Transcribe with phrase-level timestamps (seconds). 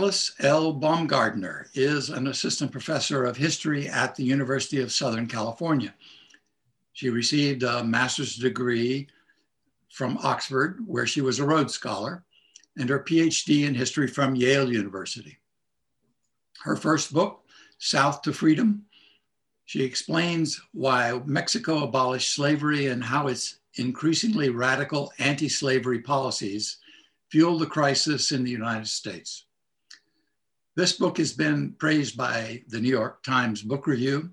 [0.00, 0.72] Alice L.
[0.72, 5.94] Baumgartner is an assistant professor of history at the University of Southern California.
[6.94, 9.08] She received a master's degree
[9.90, 12.24] from Oxford, where she was a Rhodes Scholar,
[12.78, 15.36] and her PhD in history from Yale University.
[16.62, 17.44] Her first book,
[17.76, 18.86] South to Freedom,
[19.66, 26.78] she explains why Mexico abolished slavery and how its increasingly radical anti slavery policies
[27.28, 29.44] fueled the crisis in the United States.
[30.76, 34.30] This book has been praised by the New York Times Book Review,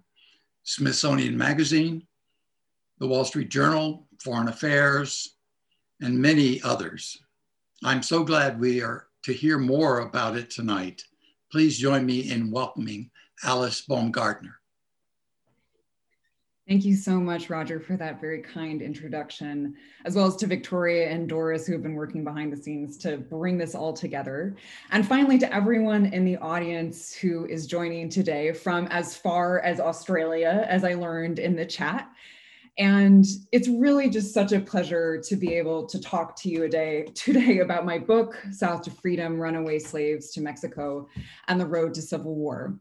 [0.64, 2.06] Smithsonian Magazine,
[3.00, 5.36] the Wall Street Journal, Foreign Affairs,
[6.00, 7.18] and many others.
[7.84, 11.04] I'm so glad we are to hear more about it tonight.
[11.52, 13.10] Please join me in welcoming
[13.44, 14.57] Alice Baumgartner.
[16.68, 21.10] Thank you so much, Roger, for that very kind introduction, as well as to Victoria
[21.10, 24.54] and Doris, who have been working behind the scenes to bring this all together.
[24.92, 29.80] And finally, to everyone in the audience who is joining today from as far as
[29.80, 32.10] Australia, as I learned in the chat.
[32.78, 37.06] And it's really just such a pleasure to be able to talk to you today,
[37.16, 41.08] today about my book, South to Freedom Runaway Slaves to Mexico
[41.48, 42.78] and the Road to Civil War.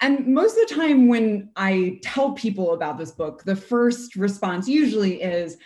[0.00, 4.66] And most of the time, when I tell people about this book, the first response
[4.66, 5.58] usually is,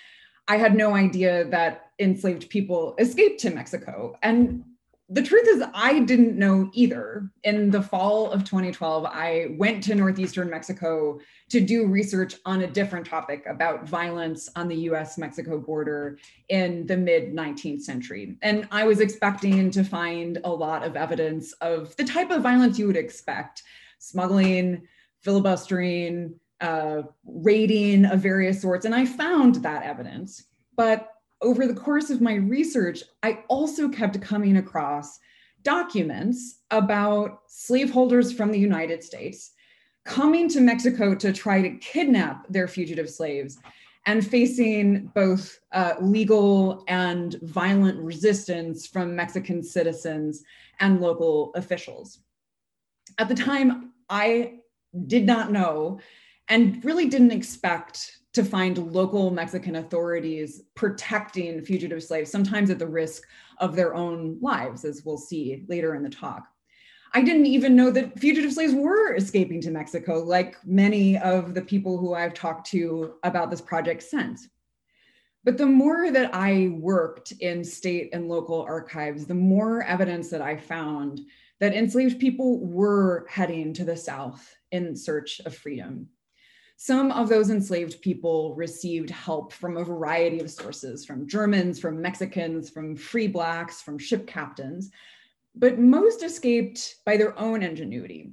[0.49, 4.17] I had no idea that enslaved people escaped to Mexico.
[4.23, 4.65] And
[5.11, 7.31] the truth is, I didn't know either.
[7.45, 12.67] In the fall of 2012, I went to Northeastern Mexico to do research on a
[12.67, 16.19] different topic about violence on the US Mexico border
[16.49, 18.39] in the mid 19th century.
[18.41, 22.79] And I was expecting to find a lot of evidence of the type of violence
[22.79, 23.63] you would expect
[24.09, 24.83] smuggling,
[25.23, 28.85] filibustering, uh, raiding of various sorts.
[28.85, 30.45] And I found that evidence.
[30.77, 31.09] But
[31.43, 35.19] over the course of my research, I also kept coming across
[35.63, 39.53] documents about slaveholders from the United States
[40.05, 43.59] coming to Mexico to try to kidnap their fugitive slaves
[44.07, 50.43] and facing both uh, legal and violent resistance from Mexican citizens
[50.81, 52.21] and local officials.
[53.19, 54.61] At the time, I
[55.07, 56.01] did not know
[56.49, 62.87] and really didn't expect to find local Mexican authorities protecting fugitive slaves, sometimes at the
[62.87, 63.23] risk
[63.59, 66.47] of their own lives, as we'll see later in the talk.
[67.13, 71.63] I didn't even know that fugitive slaves were escaping to Mexico, like many of the
[71.63, 74.49] people who I've talked to about this project since.
[75.45, 80.43] But the more that I worked in state and local archives, the more evidence that
[80.43, 81.21] I found
[81.61, 86.09] that enslaved people were heading to the South in search of freedom.
[86.77, 92.03] Some of those enslaved people received help from a variety of sources from Germans, from
[92.03, 94.91] Mexicans, from free Blacks, from ship captains,
[95.55, 98.33] but most escaped by their own ingenuity.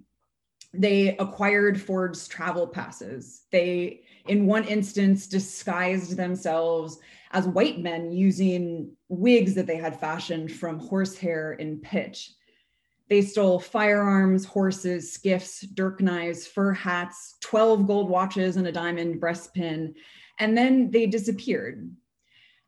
[0.74, 3.44] They acquired forged travel passes.
[3.52, 7.00] They, in one instance, disguised themselves
[7.32, 12.32] as white men using wigs that they had fashioned from horsehair and pitch.
[13.12, 19.20] They stole firearms, horses, skiffs, dirk knives, fur hats, 12 gold watches, and a diamond
[19.20, 19.96] breastpin.
[20.40, 21.94] And then they disappeared.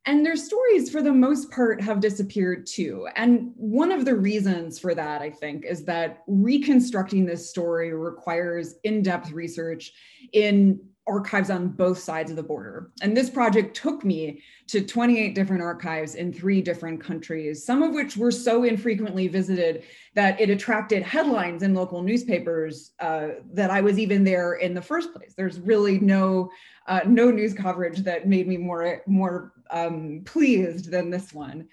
[0.06, 3.08] And their stories, for the most part, have disappeared too.
[3.16, 8.76] And one of the reasons for that, I think, is that reconstructing this story requires
[8.84, 9.94] in depth research
[10.34, 12.92] in archives on both sides of the border.
[13.02, 17.94] And this project took me to 28 different archives in three different countries, some of
[17.94, 19.84] which were so infrequently visited
[20.16, 24.82] that it attracted headlines in local newspapers uh, that I was even there in the
[24.82, 25.34] first place.
[25.36, 26.50] There's really no
[26.88, 31.68] uh, no news coverage that made me more more um, pleased than this one,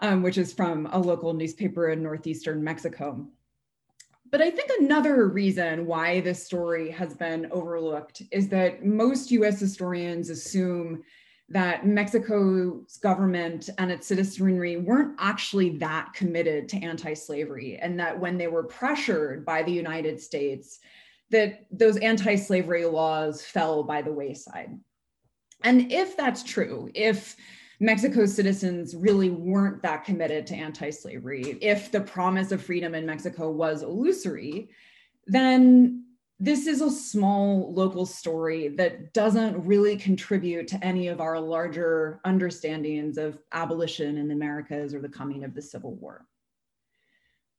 [0.00, 3.28] um, which is from a local newspaper in northeastern Mexico.
[4.30, 9.58] But I think another reason why this story has been overlooked is that most US
[9.58, 11.02] historians assume
[11.48, 18.38] that Mexico's government and its citizenry weren't actually that committed to anti-slavery and that when
[18.38, 20.78] they were pressured by the United States
[21.30, 24.78] that those anti-slavery laws fell by the wayside.
[25.62, 27.34] And if that's true, if
[27.82, 33.06] Mexico's citizens really weren't that committed to anti slavery, if the promise of freedom in
[33.06, 34.68] Mexico was illusory,
[35.26, 36.04] then
[36.38, 42.20] this is a small local story that doesn't really contribute to any of our larger
[42.24, 46.26] understandings of abolition in the Americas or the coming of the Civil War.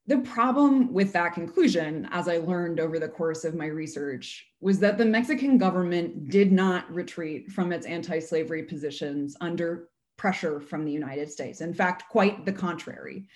[0.08, 4.80] The problem with that conclusion, as I learned over the course of my research, was
[4.80, 10.84] that the Mexican government did not retreat from its anti slavery positions under pressure from
[10.84, 11.60] the United States.
[11.60, 13.26] In fact, quite the contrary.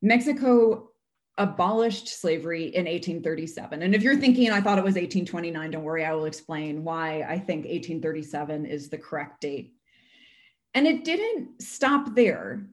[0.00, 0.90] Mexico
[1.38, 3.82] abolished slavery in 1837.
[3.82, 7.22] And if you're thinking I thought it was 1829, don't worry, I will explain why
[7.22, 9.74] I think 1837 is the correct date.
[10.74, 12.66] And it didn't stop there.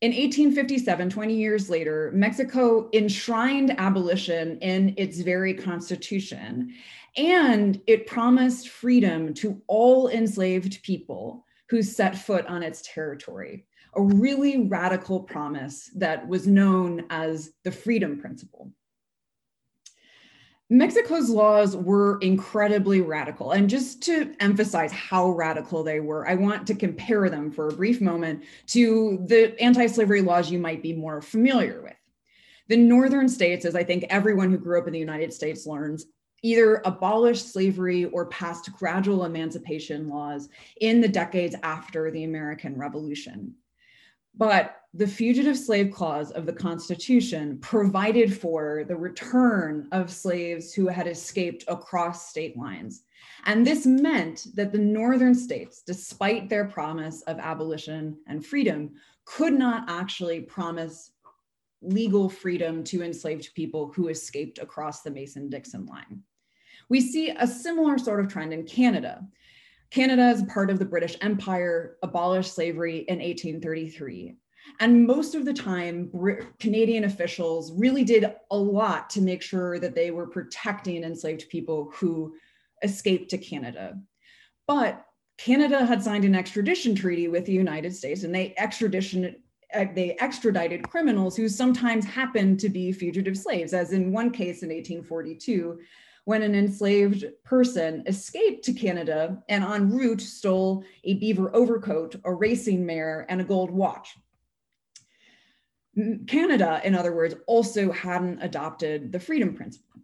[0.00, 6.74] In 1857, 20 years later, Mexico enshrined abolition in its very constitution,
[7.16, 14.02] and it promised freedom to all enslaved people who set foot on its territory a
[14.02, 18.72] really radical promise that was known as the freedom principle.
[20.70, 23.52] Mexico's laws were incredibly radical.
[23.52, 27.74] And just to emphasize how radical they were, I want to compare them for a
[27.74, 31.92] brief moment to the anti slavery laws you might be more familiar with.
[32.68, 36.06] The northern states, as I think everyone who grew up in the United States learns,
[36.42, 40.48] either abolished slavery or passed gradual emancipation laws
[40.80, 43.54] in the decades after the American Revolution.
[44.34, 50.88] But the Fugitive Slave Clause of the Constitution provided for the return of slaves who
[50.88, 53.04] had escaped across state lines.
[53.44, 58.92] And this meant that the northern states, despite their promise of abolition and freedom,
[59.24, 61.12] could not actually promise
[61.80, 66.22] legal freedom to enslaved people who escaped across the Mason Dixon line.
[66.92, 69.26] We see a similar sort of trend in Canada,
[69.90, 74.36] Canada, as part of the British Empire, abolished slavery in 1833.
[74.78, 76.12] And most of the time,
[76.60, 81.90] Canadian officials really did a lot to make sure that they were protecting enslaved people
[81.94, 82.34] who
[82.82, 83.98] escaped to Canada.
[84.66, 85.02] But
[85.38, 89.36] Canada had signed an extradition treaty with the United States, and they extradition
[89.72, 94.62] uh, they extradited criminals who sometimes happened to be fugitive slaves, as in one case
[94.62, 95.80] in 1842,
[96.24, 102.32] when an enslaved person escaped to Canada and en route stole a beaver overcoat, a
[102.32, 104.16] racing mare, and a gold watch.
[106.26, 110.00] Canada, in other words, also hadn't adopted the freedom principle.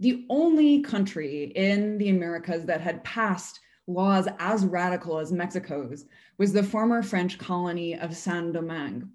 [0.00, 6.04] The only country in the Americas that had passed laws as radical as Mexico's
[6.36, 9.10] was the former French colony of Saint Domingue,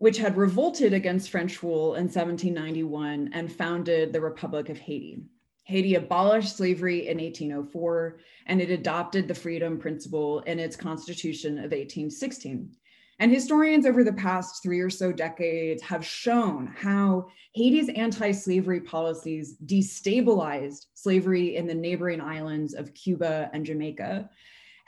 [0.00, 5.22] which had revolted against French rule in 1791 and founded the Republic of Haiti.
[5.64, 11.64] Haiti abolished slavery in 1804 and it adopted the freedom principle in its constitution of
[11.64, 12.72] 1816.
[13.18, 18.80] And historians over the past three or so decades have shown how Haiti's anti slavery
[18.80, 24.30] policies destabilized slavery in the neighboring islands of Cuba and Jamaica,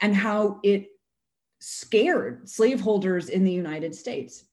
[0.01, 0.87] and how it
[1.59, 4.45] scared slaveholders in the United States.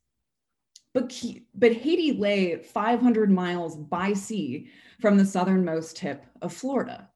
[0.93, 1.13] But,
[1.55, 4.69] but Haiti lay 500 miles by sea
[5.01, 7.09] from the southernmost tip of Florida.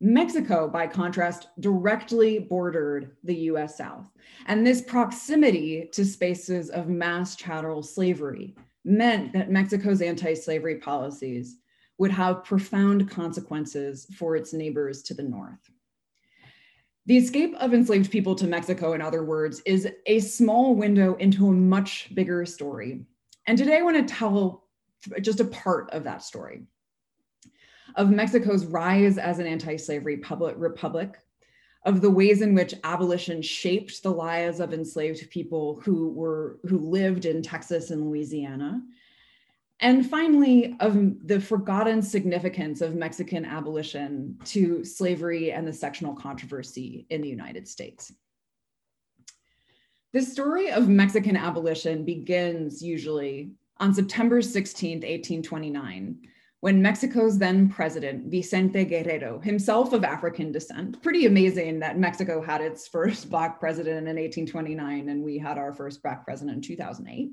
[0.00, 4.10] Mexico, by contrast, directly bordered the US South.
[4.46, 11.58] And this proximity to spaces of mass chattel slavery meant that Mexico's anti slavery policies
[11.98, 15.70] would have profound consequences for its neighbors to the north.
[17.06, 21.48] The escape of enslaved people to Mexico, in other words, is a small window into
[21.48, 23.04] a much bigger story.
[23.46, 24.68] And today I want to tell
[25.20, 26.62] just a part of that story
[27.96, 30.22] of Mexico's rise as an anti slavery
[30.56, 31.18] republic,
[31.84, 36.78] of the ways in which abolition shaped the lives of enslaved people who, were, who
[36.78, 38.80] lived in Texas and Louisiana,
[39.82, 47.04] and finally, of the forgotten significance of Mexican abolition to slavery and the sectional controversy
[47.10, 48.12] in the United States.
[50.12, 56.28] The story of Mexican abolition begins usually on September 16, 1829,
[56.60, 62.60] when Mexico's then president, Vicente Guerrero, himself of African descent, pretty amazing that Mexico had
[62.60, 67.32] its first Black president in 1829 and we had our first Black president in 2008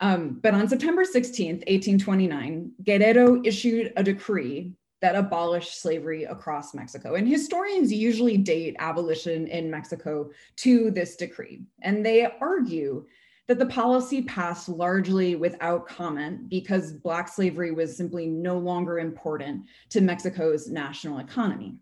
[0.00, 7.14] um, but on September 16th, 1829, Guerrero issued a decree that abolished slavery across Mexico.
[7.14, 11.62] And historians usually date abolition in Mexico to this decree.
[11.82, 13.06] And they argue
[13.46, 19.64] that the policy passed largely without comment because Black slavery was simply no longer important
[19.90, 21.76] to Mexico's national economy.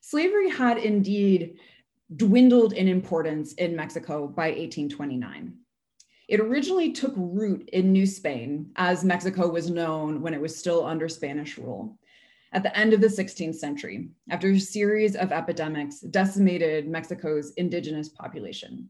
[0.00, 1.58] Slavery had indeed
[2.16, 5.54] dwindled in importance in Mexico by 1829.
[6.28, 10.84] It originally took root in New Spain, as Mexico was known when it was still
[10.84, 11.98] under Spanish rule.
[12.52, 18.08] At the end of the 16th century, after a series of epidemics decimated Mexico's indigenous
[18.08, 18.88] population.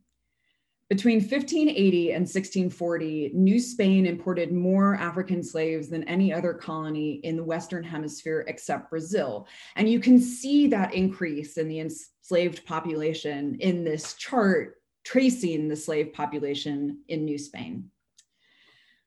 [0.90, 7.36] Between 1580 and 1640, New Spain imported more African slaves than any other colony in
[7.36, 9.48] the Western Hemisphere except Brazil.
[9.76, 15.76] And you can see that increase in the enslaved population in this chart tracing the
[15.76, 17.90] slave population in New Spain.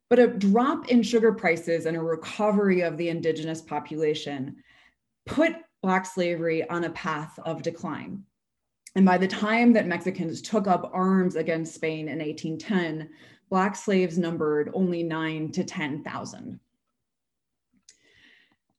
[0.09, 4.57] But a drop in sugar prices and a recovery of the indigenous population
[5.25, 8.23] put Black slavery on a path of decline.
[8.95, 13.09] And by the time that Mexicans took up arms against Spain in 1810,
[13.49, 16.59] Black slaves numbered only nine to 10,000.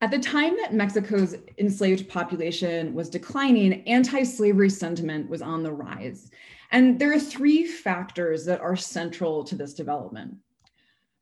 [0.00, 5.72] At the time that Mexico's enslaved population was declining, anti slavery sentiment was on the
[5.72, 6.30] rise.
[6.70, 10.36] And there are three factors that are central to this development.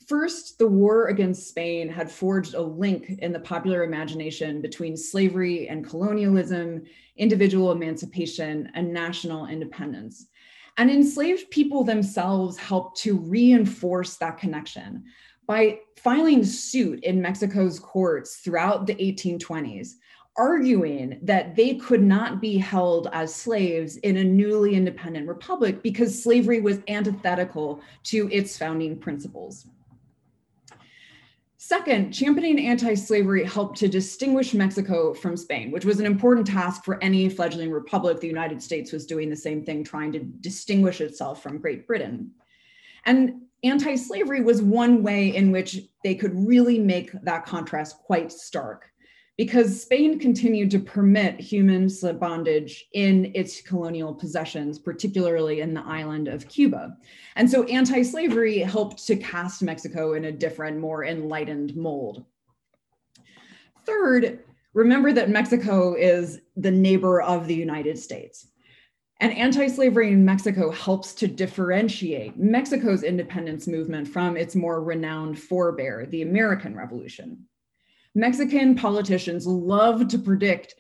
[0.07, 5.69] First, the war against Spain had forged a link in the popular imagination between slavery
[5.69, 6.85] and colonialism,
[7.17, 10.27] individual emancipation, and national independence.
[10.79, 15.05] And enslaved people themselves helped to reinforce that connection
[15.47, 19.93] by filing suit in Mexico's courts throughout the 1820s,
[20.39, 26.23] arguing that they could not be held as slaves in a newly independent republic because
[26.23, 29.67] slavery was antithetical to its founding principles.
[31.57, 36.85] Second, championing anti slavery helped to distinguish Mexico from Spain, which was an important task
[36.85, 38.21] for any fledgling republic.
[38.21, 42.31] The United States was doing the same thing, trying to distinguish itself from Great Britain.
[43.05, 48.31] And anti slavery was one way in which they could really make that contrast quite
[48.31, 48.93] stark
[49.37, 56.27] because Spain continued to permit human bondage in its colonial possessions, particularly in the island
[56.27, 56.97] of Cuba.
[57.37, 62.25] And so anti slavery helped to cast Mexico in a different, more enlightened mold.
[63.85, 64.41] Third,
[64.73, 68.49] remember that Mexico is the neighbor of the United States.
[69.21, 75.39] And anti slavery in Mexico helps to differentiate Mexico's independence movement from its more renowned
[75.39, 77.47] forebear, the American Revolution.
[78.17, 80.75] Mexican politicians love to predict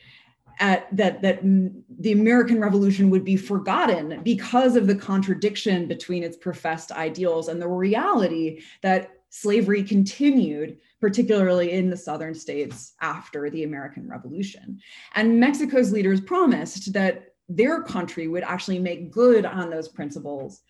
[0.59, 6.38] at, that that the American Revolution would be forgotten because of the contradiction between its
[6.38, 13.64] professed ideals and the reality that slavery continued, particularly in the southern states after the
[13.64, 14.81] American Revolution.
[15.14, 20.62] And Mexico's leaders promised that their country would actually make good on those principles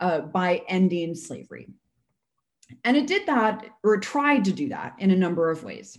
[0.00, 1.68] uh, by ending slavery.
[2.84, 5.98] And it did that, or tried to do that, in a number of ways.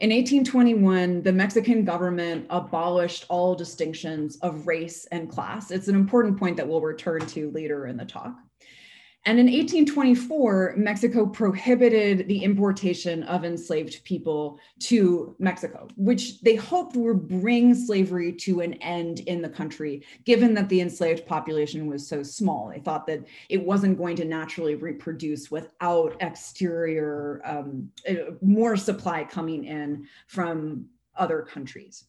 [0.00, 5.70] In 1821, the Mexican government abolished all distinctions of race and class.
[5.70, 8.34] It's an important point that we'll return to later in the talk.
[9.26, 16.96] And in 1824, Mexico prohibited the importation of enslaved people to Mexico, which they hoped
[16.96, 22.08] would bring slavery to an end in the country, given that the enslaved population was
[22.08, 22.70] so small.
[22.70, 29.24] They thought that it wasn't going to naturally reproduce without exterior, um, uh, more supply
[29.24, 32.04] coming in from other countries.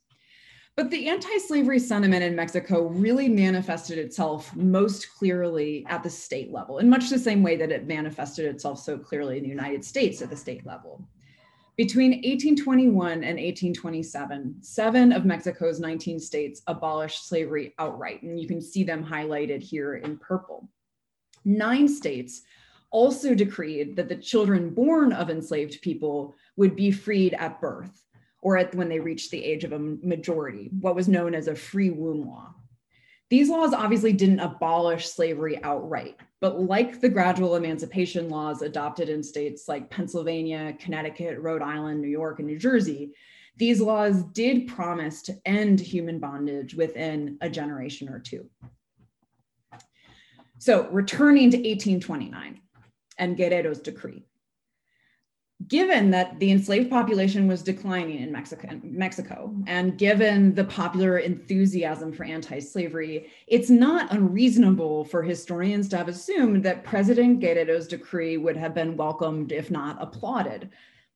[0.81, 6.51] But the anti slavery sentiment in Mexico really manifested itself most clearly at the state
[6.51, 9.85] level, in much the same way that it manifested itself so clearly in the United
[9.85, 11.07] States at the state level.
[11.77, 18.59] Between 1821 and 1827, seven of Mexico's 19 states abolished slavery outright, and you can
[18.59, 20.67] see them highlighted here in purple.
[21.45, 22.41] Nine states
[22.89, 28.01] also decreed that the children born of enslaved people would be freed at birth
[28.41, 31.55] or at when they reached the age of a majority, what was known as a
[31.55, 32.53] free womb law.
[33.29, 39.24] These laws obviously didn't abolish slavery outright, but like the gradual emancipation laws adopted in
[39.24, 43.13] states like Pennsylvania, Connecticut, Rhode Island, New York, and New Jersey,
[43.55, 48.50] these laws did promise to end human bondage within a generation or two.
[50.57, 52.60] So, returning to 1829
[53.17, 54.25] and Guerrero's decree
[55.68, 62.13] given that the enslaved population was declining in Mexico, Mexico, and given the popular enthusiasm
[62.13, 68.58] for anti-slavery, it's not unreasonable for historians to have assumed that President Guerrero's decree would
[68.58, 70.70] have been welcomed, if not applauded.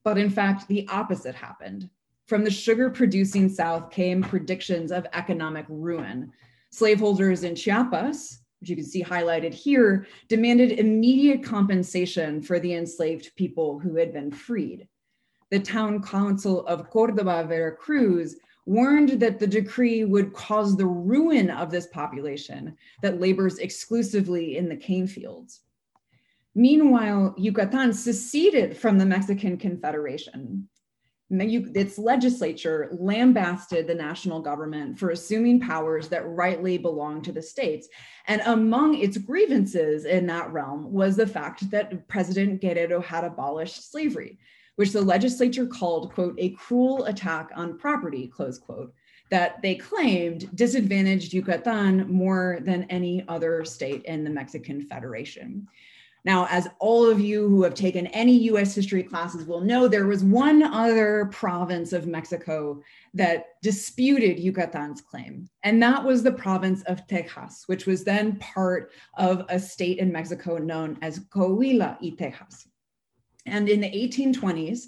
[0.04, 1.90] But in fact, the opposite happened.
[2.28, 6.32] From the sugar producing South came predictions of economic ruin.
[6.72, 13.36] Slaveholders in Chiapas, which you can see highlighted here, demanded immediate compensation for the enslaved
[13.36, 14.88] people who had been freed.
[15.52, 21.70] The town council of Cordoba, Veracruz, warned that the decree would cause the ruin of
[21.70, 25.62] this population that labors exclusively in the cane fields.
[26.56, 30.68] Meanwhile, Yucatan seceded from the Mexican Confederation
[31.30, 37.88] its legislature lambasted the national government for assuming powers that rightly belong to the states.
[38.28, 43.92] And among its grievances in that realm was the fact that President Guerrero had abolished
[43.92, 44.38] slavery,
[44.76, 48.94] which the legislature called, quote, a cruel attack on property, close quote,
[49.32, 55.68] that they claimed disadvantaged Yucatan more than any other state in the Mexican Federation.
[56.26, 60.08] Now, as all of you who have taken any US history classes will know, there
[60.08, 62.82] was one other province of Mexico
[63.14, 68.92] that disputed Yucatan's claim, and that was the province of Texas, which was then part
[69.18, 72.68] of a state in Mexico known as Coahuila y Texas.
[73.46, 74.86] And in the 1820s,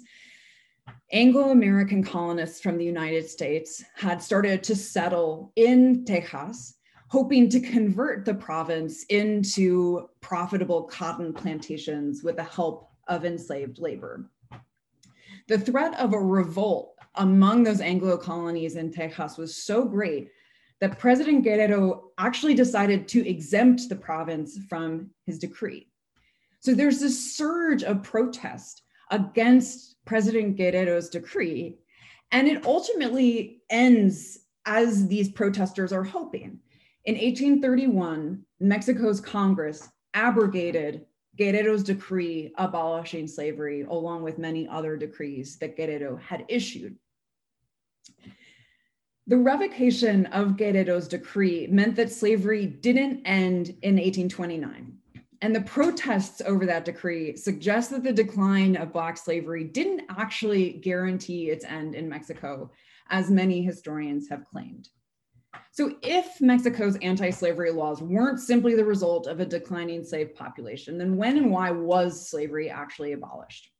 [1.12, 6.77] Anglo American colonists from the United States had started to settle in Texas
[7.08, 14.30] hoping to convert the province into profitable cotton plantations with the help of enslaved labor.
[15.48, 20.30] The threat of a revolt among those Anglo colonies in Texas was so great
[20.80, 25.88] that President Guerrero actually decided to exempt the province from his decree.
[26.60, 31.78] So there's this surge of protest against President Guerrero's decree,
[32.30, 36.60] and it ultimately ends as these protesters are hoping.
[37.08, 41.06] In 1831, Mexico's Congress abrogated
[41.38, 46.98] Guerrero's decree abolishing slavery, along with many other decrees that Guerrero had issued.
[49.26, 54.92] The revocation of Guerrero's decree meant that slavery didn't end in 1829.
[55.40, 60.74] And the protests over that decree suggest that the decline of Black slavery didn't actually
[60.74, 62.70] guarantee its end in Mexico,
[63.08, 64.90] as many historians have claimed.
[65.70, 70.98] So, if Mexico's anti slavery laws weren't simply the result of a declining slave population,
[70.98, 73.70] then when and why was slavery actually abolished?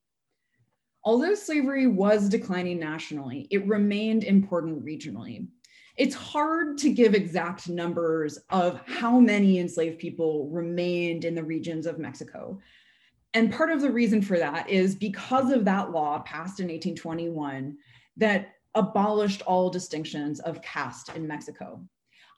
[1.05, 5.49] Although slavery was declining nationally, it remained important regionally.
[5.97, 11.87] It's hard to give exact numbers of how many enslaved people remained in the regions
[11.87, 12.61] of Mexico.
[13.35, 17.77] And part of the reason for that is because of that law passed in 1821
[18.17, 21.81] that abolished all distinctions of caste in Mexico.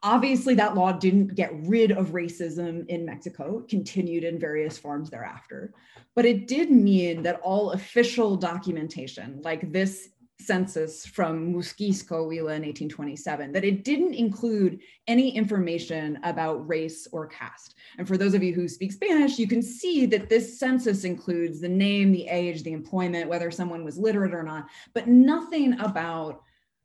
[0.02, 5.10] Obviously, that law didn't get rid of racism in Mexico, it continued in various forms
[5.10, 5.74] thereafter.
[6.16, 10.08] But it did mean that all official documentation, like this
[10.40, 17.26] census from Muzquiz, Coahuila in 1827, that it didn't include any information about race or
[17.26, 17.74] caste.
[17.98, 21.60] And for those of you who speak Spanish, you can see that this census includes
[21.60, 26.42] the name, the age, the employment, whether someone was literate or not, but nothing about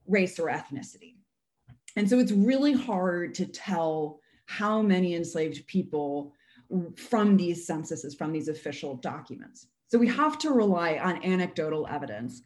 [0.07, 1.15] race or ethnicity.
[1.95, 6.33] And so it's really hard to tell how many enslaved people
[6.95, 9.67] from these censuses, from these official documents.
[9.88, 12.41] So we have to rely on anecdotal evidence.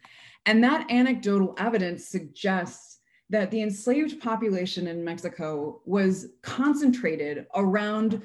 [0.46, 2.98] And that anecdotal evidence suggests
[3.30, 8.22] that the enslaved population in Mexico was concentrated around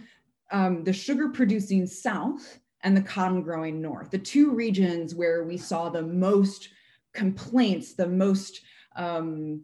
[0.52, 5.58] um, the sugar producing South and the cotton growing North, the two regions where we
[5.58, 6.70] saw the most
[7.14, 8.62] complaints, the most
[8.96, 9.64] um,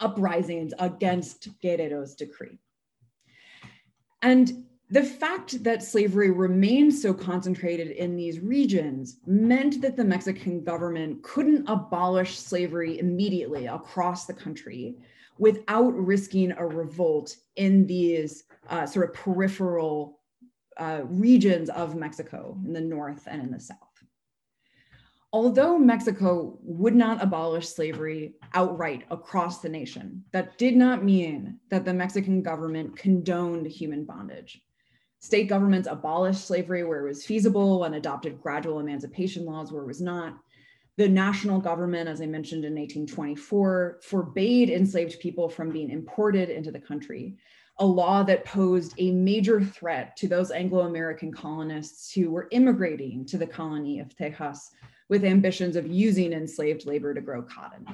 [0.00, 2.58] uprisings against Guerrero's decree.
[4.22, 10.62] And the fact that slavery remained so concentrated in these regions meant that the Mexican
[10.62, 14.98] government couldn't abolish slavery immediately across the country
[15.38, 20.20] without risking a revolt in these uh, sort of peripheral
[20.76, 23.78] uh, regions of Mexico in the north and in the south.
[25.32, 31.86] Although Mexico would not abolish slavery outright across the nation, that did not mean that
[31.86, 34.60] the Mexican government condoned human bondage.
[35.22, 39.86] State governments abolished slavery where it was feasible and adopted gradual emancipation laws where it
[39.86, 40.36] was not.
[40.96, 46.72] The national government, as I mentioned in 1824, forbade enslaved people from being imported into
[46.72, 47.36] the country,
[47.78, 53.24] a law that posed a major threat to those Anglo American colonists who were immigrating
[53.26, 54.72] to the colony of Texas
[55.08, 57.86] with ambitions of using enslaved labor to grow cotton.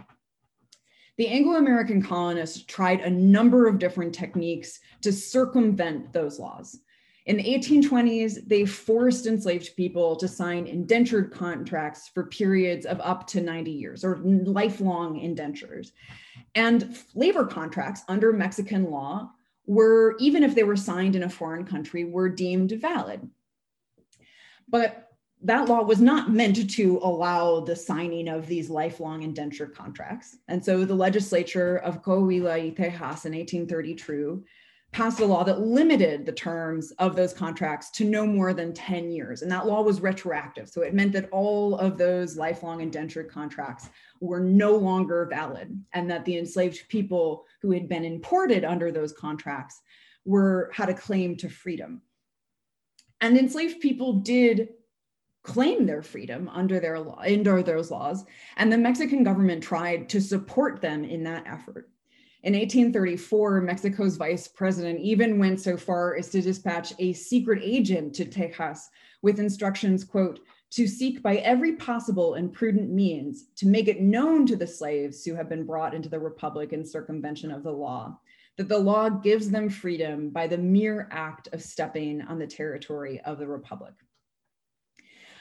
[1.18, 6.80] The Anglo American colonists tried a number of different techniques to circumvent those laws.
[7.28, 13.26] In the 1820s, they forced enslaved people to sign indentured contracts for periods of up
[13.26, 15.92] to 90 years or lifelong indentures.
[16.54, 19.30] And labor contracts under Mexican law
[19.66, 23.28] were, even if they were signed in a foreign country, were deemed valid.
[24.66, 25.10] But
[25.42, 30.38] that law was not meant to allow the signing of these lifelong indenture contracts.
[30.48, 34.42] And so the legislature of Coahuila y Tejas in 1832
[34.92, 39.10] passed a law that limited the terms of those contracts to no more than 10
[39.10, 39.42] years.
[39.42, 40.68] And that law was retroactive.
[40.68, 46.10] So it meant that all of those lifelong indentured contracts were no longer valid and
[46.10, 49.80] that the enslaved people who had been imported under those contracts
[50.24, 52.00] were had a claim to freedom.
[53.20, 54.68] And enslaved people did
[55.42, 58.24] claim their freedom under their law under those laws
[58.58, 61.88] and the mexican government tried to support them in that effort
[62.42, 68.14] In 1834, Mexico's vice president even went so far as to dispatch a secret agent
[68.14, 68.88] to Tejas
[69.22, 74.46] with instructions, quote, to seek by every possible and prudent means to make it known
[74.46, 78.18] to the slaves who have been brought into the republic in circumvention of the law
[78.58, 83.20] that the law gives them freedom by the mere act of stepping on the territory
[83.20, 83.94] of the republic.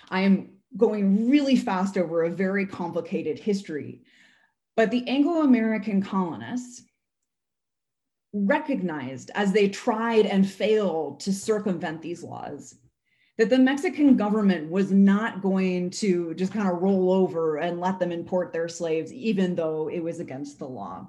[0.10, 4.04] I am going really fast over a very complicated history,
[4.76, 6.84] but the Anglo American colonists
[8.46, 12.76] recognized as they tried and failed to circumvent these laws
[13.38, 18.00] that the Mexican government was not going to just kind of roll over and let
[18.00, 21.08] them import their slaves, even though it was against the law.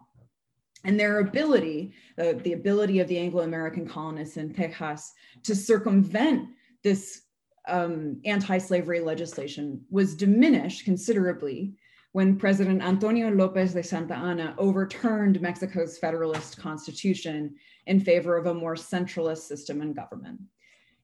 [0.85, 5.13] And their ability, uh, the ability of the Anglo American colonists in Texas
[5.43, 6.51] to circumvent
[6.85, 7.23] this
[7.67, 11.75] um, anti slavery legislation was diminished considerably
[12.19, 17.55] when President Antonio Lopez de Santa Anna overturned Mexico's Federalist Constitution
[17.87, 20.41] in favor of a more centralist system in government.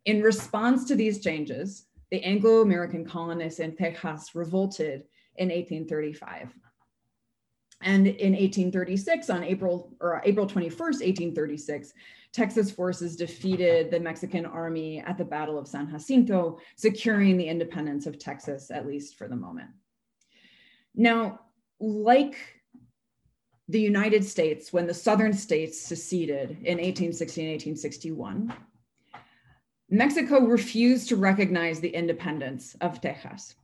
[0.07, 5.05] In response to these changes, the Anglo American colonists in Texas revolted
[5.37, 6.53] in 1835.
[7.83, 11.93] And in 1836, on April or April 21st, 1836,
[12.33, 18.09] Texas forces defeated the Mexican army at the Battle of San Jacinto, securing the independence
[18.09, 19.71] of Texas, at least for the moment.
[20.95, 21.41] Now,
[21.81, 22.37] like
[23.69, 28.55] the United States, when the Southern states seceded in 1860 and 1861,
[29.91, 33.55] Mexico refused to recognize the independence of Texas.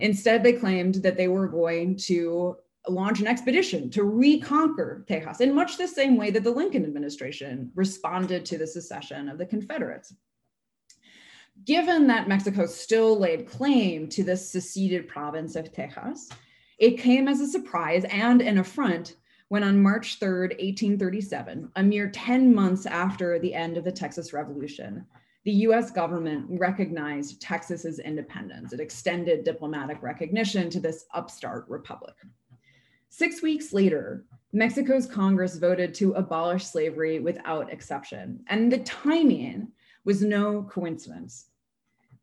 [0.00, 2.56] Instead, they claimed that they were going to
[2.88, 7.70] launch an expedition to reconquer Texas in much the same way that the Lincoln administration
[7.74, 10.14] responded to the secession of the Confederates.
[11.64, 16.28] Given that Mexico still laid claim to the seceded province of Texas,
[16.78, 19.16] it came as a surprise and an affront
[19.48, 24.32] when on March 3rd, 1837, a mere 10 months after the end of the Texas
[24.32, 25.06] Revolution,
[25.44, 28.72] the US government recognized Texas's independence.
[28.72, 32.14] It extended diplomatic recognition to this upstart republic.
[33.10, 38.42] Six weeks later, Mexico's Congress voted to abolish slavery without exception.
[38.48, 39.68] And the timing
[40.04, 41.46] was no coincidence.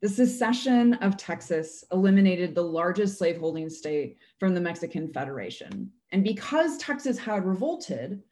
[0.02, 5.92] The secession of Texas eliminated the largest slaveholding state from the Mexican Federation.
[6.12, 8.24] And because Texas had revolted,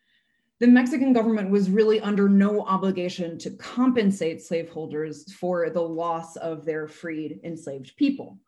[0.59, 6.65] the Mexican government was really under no obligation to compensate slaveholders for the loss of
[6.65, 8.39] their freed enslaved people.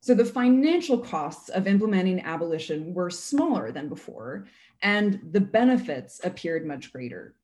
[0.00, 4.46] So the financial costs of implementing abolition were smaller than before,
[4.82, 7.34] and the benefits appeared much greater.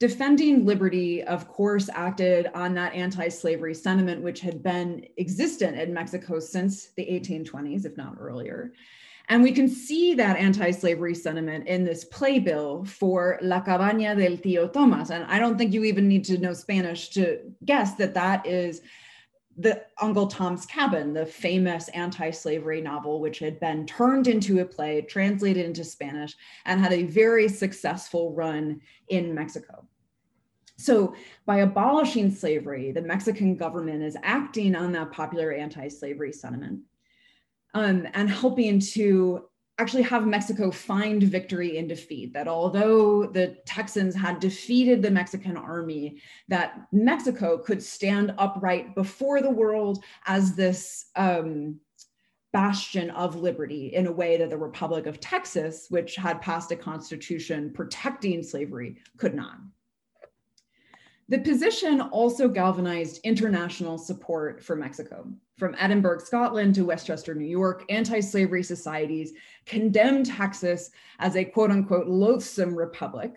[0.00, 5.92] Defending liberty, of course, acted on that anti slavery sentiment, which had been existent in
[5.92, 8.72] Mexico since the 1820s, if not earlier.
[9.28, 14.38] And we can see that anti slavery sentiment in this playbill for La Cabaña del
[14.38, 15.10] Tío Tomas.
[15.10, 18.80] And I don't think you even need to know Spanish to guess that that is
[19.58, 24.64] the Uncle Tom's Cabin, the famous anti slavery novel, which had been turned into a
[24.64, 26.34] play, translated into Spanish,
[26.64, 29.86] and had a very successful run in Mexico.
[30.80, 31.14] So,
[31.44, 36.80] by abolishing slavery, the Mexican government is acting on that popular anti slavery sentiment
[37.74, 39.44] um, and helping to
[39.78, 42.32] actually have Mexico find victory in defeat.
[42.32, 49.42] That although the Texans had defeated the Mexican army, that Mexico could stand upright before
[49.42, 51.78] the world as this um,
[52.54, 56.76] bastion of liberty in a way that the Republic of Texas, which had passed a
[56.76, 59.58] constitution protecting slavery, could not.
[61.30, 65.28] The position also galvanized international support for Mexico.
[65.58, 69.32] From Edinburgh, Scotland to Westchester, New York, anti slavery societies
[69.64, 70.90] condemned Texas
[71.20, 73.34] as a quote unquote loathsome republic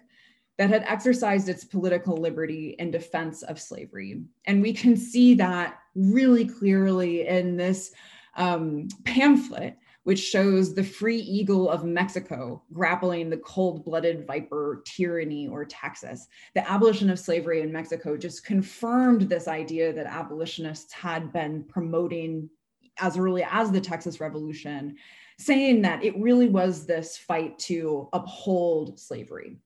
[0.57, 4.23] that had exercised its political liberty in defense of slavery.
[4.45, 7.91] And we can see that really clearly in this
[8.35, 15.47] um, pamphlet which shows the free eagle of Mexico grappling the cold blooded viper tyranny
[15.47, 16.27] or Texas.
[16.55, 22.49] The abolition of slavery in Mexico just confirmed this idea that abolitionists had been promoting
[22.99, 24.95] as early as the Texas Revolution,
[25.39, 29.57] saying that it really was this fight to uphold slavery.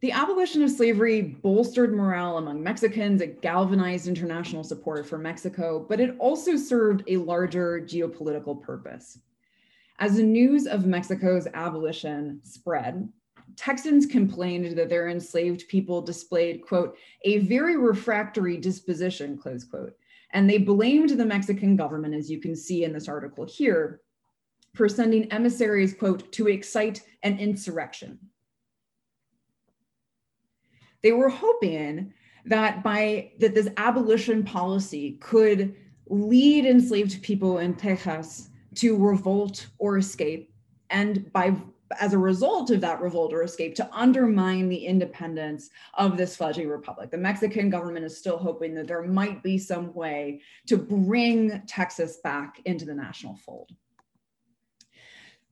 [0.00, 6.00] The abolition of slavery bolstered morale among Mexicans, it galvanized international support for Mexico, but
[6.00, 9.18] it also served a larger geopolitical purpose.
[9.98, 13.08] As the news of Mexico's abolition spread,
[13.56, 19.94] Texans complained that their enslaved people displayed, quote, a very refractory disposition, close quote.
[20.32, 24.00] And they blamed the Mexican government, as you can see in this article here,
[24.74, 28.18] for sending emissaries, quote, to excite an insurrection.
[31.04, 32.14] They were hoping
[32.46, 39.98] that by that this abolition policy could lead enslaved people in Texas to revolt or
[39.98, 40.50] escape
[40.88, 41.54] and by
[42.00, 46.68] as a result of that revolt or escape to undermine the independence of this fledgling
[46.68, 47.10] republic.
[47.10, 52.16] The Mexican government is still hoping that there might be some way to bring Texas
[52.24, 53.70] back into the national fold.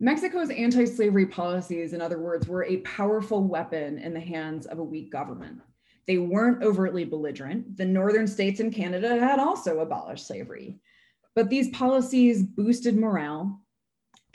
[0.02, 4.80] Mexico's anti slavery policies, in other words, were a powerful weapon in the hands of
[4.80, 5.60] a weak government.
[6.08, 7.76] They weren't overtly belligerent.
[7.76, 10.80] The northern states in Canada had also abolished slavery.
[11.36, 13.60] But these policies boosted morale,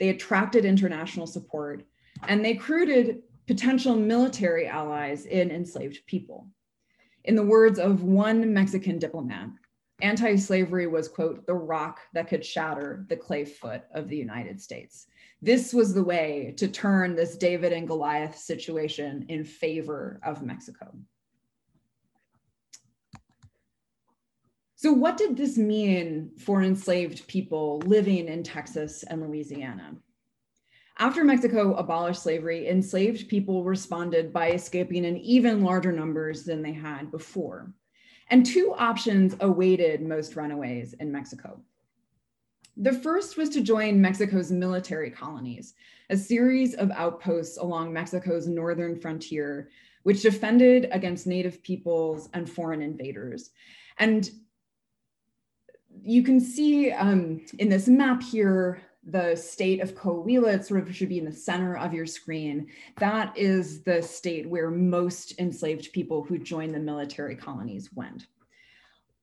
[0.00, 1.84] they attracted international support,
[2.26, 6.48] and they recruited potential military allies in enslaved people.
[7.24, 9.50] In the words of one Mexican diplomat,
[10.00, 14.62] anti slavery was, quote, the rock that could shatter the clay foot of the United
[14.62, 15.08] States.
[15.40, 20.92] This was the way to turn this David and Goliath situation in favor of Mexico.
[24.74, 29.96] So, what did this mean for enslaved people living in Texas and Louisiana?
[31.00, 36.72] After Mexico abolished slavery, enslaved people responded by escaping in even larger numbers than they
[36.72, 37.72] had before.
[38.30, 41.60] And two options awaited most runaways in Mexico.
[42.80, 45.74] The first was to join Mexico's military colonies,
[46.10, 49.70] a series of outposts along Mexico's northern frontier,
[50.04, 53.50] which defended against native peoples and foreign invaders.
[53.98, 54.30] And
[56.02, 60.94] you can see um, in this map here, the state of Coahuila, it sort of
[60.94, 62.68] should be in the center of your screen.
[62.98, 68.26] That is the state where most enslaved people who joined the military colonies went.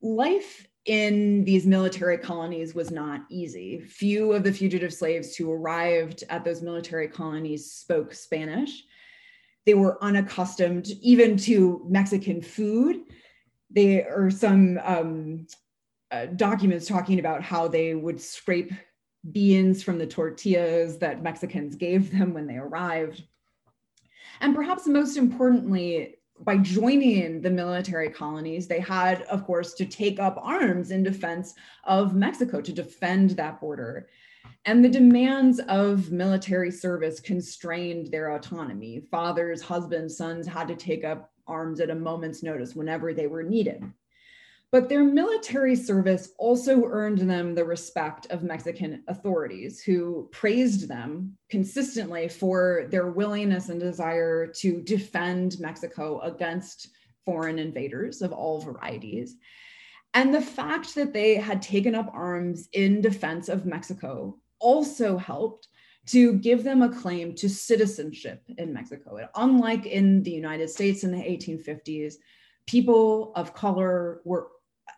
[0.02, 3.80] Life in these military colonies was not easy.
[3.80, 8.84] Few of the fugitive slaves who arrived at those military colonies spoke Spanish.
[9.65, 13.02] They were unaccustomed even to Mexican food.
[13.71, 15.48] There are some um,
[16.12, 18.71] uh, documents talking about how they would scrape
[19.32, 23.24] beans from the tortillas that Mexicans gave them when they arrived.
[24.39, 30.19] And perhaps most importantly, by joining the military colonies, they had, of course, to take
[30.19, 31.54] up arms in defense
[31.86, 34.08] of Mexico to defend that border.
[34.65, 39.02] And the demands of military service constrained their autonomy.
[39.12, 43.43] Fathers, husbands, sons had to take up arms at a moment's notice whenever they were
[43.43, 43.84] needed.
[44.75, 51.38] But their military service also earned them the respect of Mexican authorities, who praised them
[51.49, 56.89] consistently for their willingness and desire to defend Mexico against
[57.23, 59.38] foreign invaders of all varieties.
[60.13, 65.69] And the fact that they had taken up arms in defense of Mexico also helped
[66.07, 69.25] to give them a claim to citizenship in Mexico.
[69.35, 72.15] Unlike in the United States in the 1850s,
[72.67, 74.49] people of color were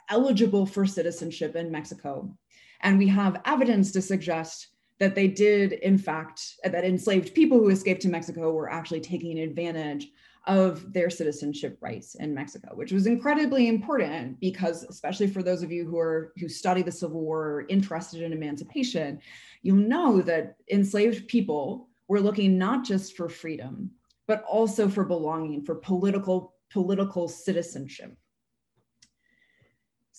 [0.10, 2.36] eligible for citizenship in Mexico.
[2.82, 7.70] And we have evidence to suggest that they did, in fact, that enslaved people who
[7.70, 10.08] escaped to Mexico were actually taking advantage
[10.48, 15.72] of their citizenship rights in Mexico, which was incredibly important because, especially for those of
[15.72, 19.20] you who are who study the Civil War or interested in emancipation,
[19.62, 23.92] you know that enslaved people were looking not just for freedom,
[24.26, 28.18] but also for belonging, for political political citizenship.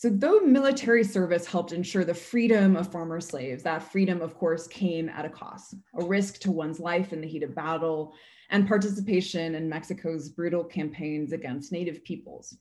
[0.01, 4.69] So, though military service helped ensure the freedom of former slaves, that freedom, of course,
[4.69, 8.15] came at a cost a risk to one's life in the heat of battle,
[8.51, 12.57] and participation in Mexico's brutal campaigns against Native peoples.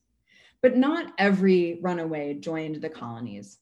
[0.63, 3.59] But not every runaway joined the colonies.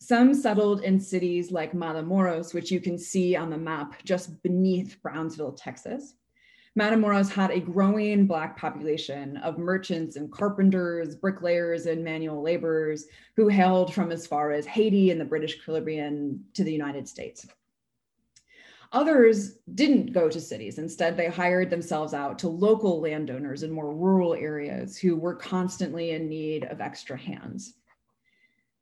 [0.00, 5.00] Some settled in cities like Matamoros, which you can see on the map just beneath
[5.00, 6.14] Brownsville, Texas.
[6.76, 13.48] Matamoros had a growing Black population of merchants and carpenters, bricklayers, and manual laborers who
[13.48, 17.46] hailed from as far as Haiti and the British Caribbean to the United States.
[18.92, 20.78] Others didn't go to cities.
[20.78, 26.10] Instead, they hired themselves out to local landowners in more rural areas who were constantly
[26.10, 27.74] in need of extra hands.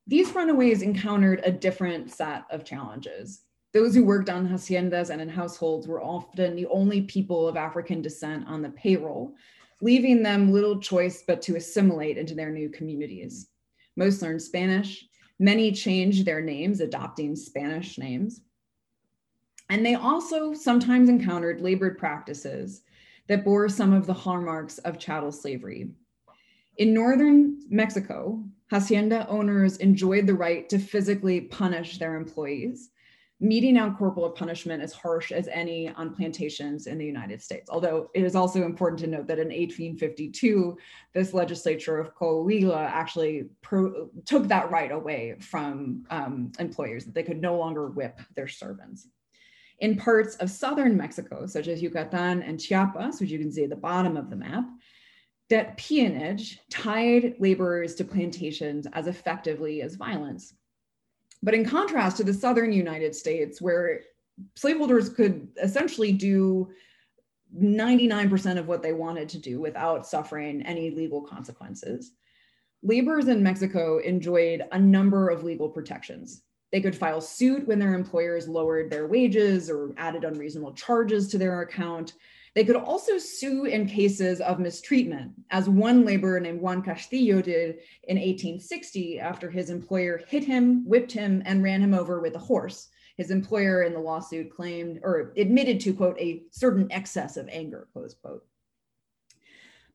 [0.06, 3.42] These runaways encountered a different set of challenges.
[3.74, 8.00] Those who worked on haciendas and in households were often the only people of African
[8.00, 9.34] descent on the payroll,
[9.80, 13.48] leaving them little choice but to assimilate into their new communities.
[13.96, 15.04] Most learned Spanish.
[15.40, 18.42] Many changed their names, adopting Spanish names.
[19.68, 22.82] And they also sometimes encountered labored practices
[23.26, 25.90] that bore some of the hallmarks of chattel slavery.
[26.76, 32.90] In northern Mexico, hacienda owners enjoyed the right to physically punish their employees
[33.40, 37.68] meting out corporal punishment as harsh as any on plantations in the United States.
[37.68, 40.78] Although it is also important to note that in 1852,
[41.12, 47.24] this legislature of Coahuila actually pro- took that right away from um, employers, that they
[47.24, 49.08] could no longer whip their servants.
[49.80, 53.70] In parts of southern Mexico, such as Yucatan and Chiapas, which you can see at
[53.70, 54.64] the bottom of the map,
[55.50, 60.54] that peonage tied laborers to plantations as effectively as violence.
[61.44, 64.00] But in contrast to the southern United States, where
[64.56, 66.70] slaveholders could essentially do
[67.54, 72.12] 99% of what they wanted to do without suffering any legal consequences,
[72.82, 76.42] laborers in Mexico enjoyed a number of legal protections.
[76.72, 81.38] They could file suit when their employers lowered their wages or added unreasonable charges to
[81.38, 82.14] their account.
[82.54, 87.80] They could also sue in cases of mistreatment, as one laborer named Juan Castillo did
[88.04, 92.38] in 1860 after his employer hit him, whipped him, and ran him over with a
[92.38, 92.90] horse.
[93.16, 97.88] His employer in the lawsuit claimed or admitted to, quote, a certain excess of anger,
[97.92, 98.44] close quote.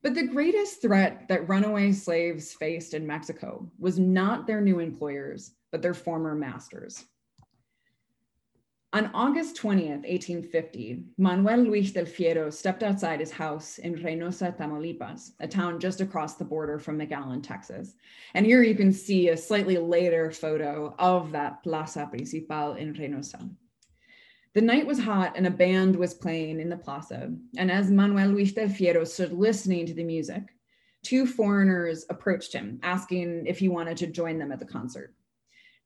[0.02, 5.52] But the greatest threat that runaway slaves faced in Mexico was not their new employers,
[5.72, 7.06] but their former masters.
[8.92, 15.34] On August 20th, 1850, Manuel Luis del Fierro stepped outside his house in Reynosa, Tamaulipas,
[15.40, 17.94] a town just across the border from McAllen, Texas.
[18.34, 23.48] And here you can see a slightly later photo of that Plaza Principal in Reynosa.
[24.56, 27.32] The night was hot and a band was playing in the plaza.
[27.58, 30.42] And as Manuel Luis del Fierro stood listening to the music,
[31.04, 35.14] two foreigners approached him, asking if he wanted to join them at the concert.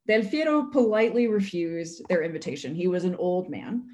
[0.07, 2.75] Del Fierro politely refused their invitation.
[2.75, 3.85] He was an old man.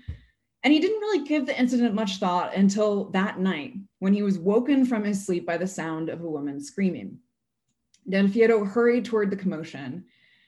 [0.64, 4.40] And he didn't really give the incident much thought until that night when he was
[4.40, 7.20] woken from his sleep by the sound of a woman screaming.
[8.10, 10.04] Del Fierro hurried toward the commotion,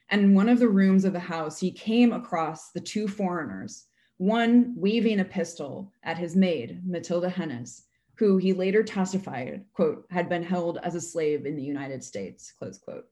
[0.09, 3.85] and in one of the rooms of the house, he came across the two foreigners,
[4.17, 7.83] one waving a pistol at his maid, Matilda Hennes,
[8.15, 12.51] who he later testified, quote, had been held as a slave in the United States,
[12.51, 13.05] close quote.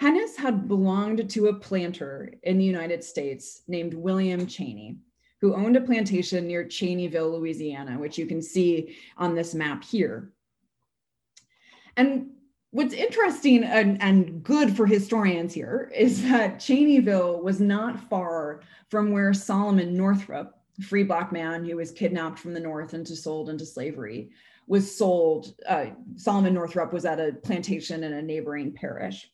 [0.00, 4.96] Hennes had belonged to a planter in the United States named William Cheney,
[5.42, 10.32] who owned a plantation near Cheneyville, Louisiana, which you can see on this map here.
[11.98, 12.30] And
[12.70, 19.12] what's interesting and, and good for historians here is that Cheneyville was not far from
[19.12, 23.50] where Solomon Northup, a free black man who was kidnapped from the North and sold
[23.50, 24.30] into slavery,
[24.66, 25.52] was sold.
[25.68, 29.30] Uh, Solomon Northup was at a plantation in a neighboring parish.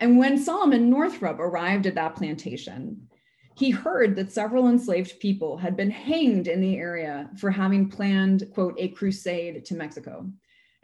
[0.00, 3.08] And when Solomon Northup arrived at that plantation,
[3.56, 8.48] he heard that several enslaved people had been hanged in the area for having planned,
[8.54, 10.30] quote, a crusade to Mexico.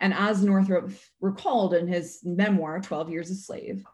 [0.00, 3.84] And as Northup recalled in his memoir, 12 Years a Slave,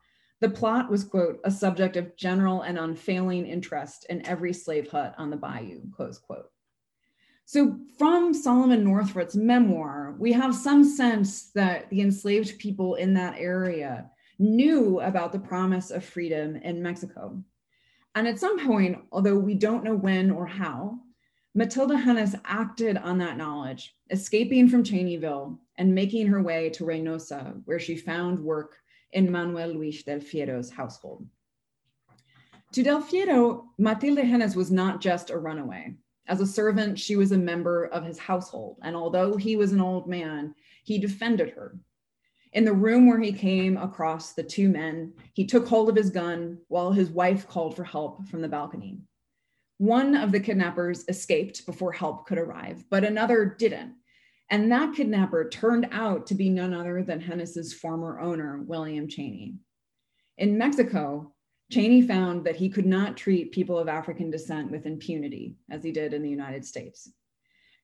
[0.40, 5.14] the plot was, quote, a subject of general and unfailing interest in every slave hut
[5.18, 6.50] on the bayou, close quote.
[7.44, 13.34] So, from Solomon Northup's memoir, we have some sense that the enslaved people in that
[13.36, 17.40] area knew about the promise of freedom in Mexico.
[18.14, 20.98] And at some point, although we don't know when or how,
[21.54, 27.60] Matilda Hennes acted on that knowledge, escaping from Cheneyville and making her way to Reynosa,
[27.66, 28.76] where she found work
[29.12, 31.26] in Manuel Luis del Fierro's household.
[32.72, 35.94] To Del Fierro, Matilda Hennes was not just a runaway.
[36.28, 38.78] As a servant, she was a member of his household.
[38.82, 41.76] And although he was an old man, he defended her
[42.52, 46.10] in the room where he came across the two men, he took hold of his
[46.10, 48.98] gun while his wife called for help from the balcony.
[49.78, 53.94] One of the kidnappers escaped before help could arrive, but another didn't.
[54.50, 59.54] And that kidnapper turned out to be none other than Hennes's former owner, William Cheney.
[60.38, 61.32] In Mexico,
[61.70, 65.92] Cheney found that he could not treat people of African descent with impunity as he
[65.92, 67.12] did in the United States.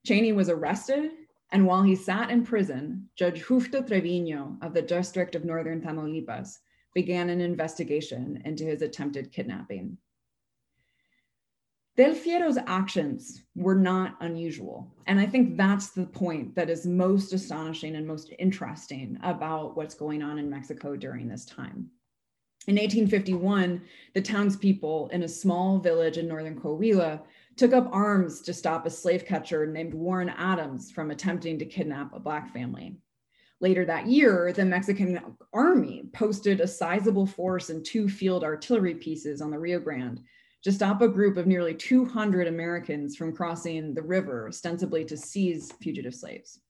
[0.04, 1.12] Cheney was arrested
[1.52, 6.58] and while he sat in prison, Judge Justo Trevino of the District of Northern Tamaulipas
[6.94, 9.98] began an investigation into his attempted kidnapping.
[11.96, 14.92] Del Fierro's actions were not unusual.
[15.06, 19.94] And I think that's the point that is most astonishing and most interesting about what's
[19.94, 21.90] going on in Mexico during this time.
[22.66, 23.80] In 1851,
[24.12, 27.22] the townspeople in a small village in northern Coahuila
[27.56, 32.14] took up arms to stop a slave catcher named Warren Adams from attempting to kidnap
[32.14, 32.96] a Black family.
[33.60, 39.40] Later that year, the Mexican army posted a sizable force and two field artillery pieces
[39.40, 40.20] on the Rio Grande
[40.62, 45.72] to stop a group of nearly 200 Americans from crossing the river, ostensibly to seize
[45.80, 46.60] fugitive slaves.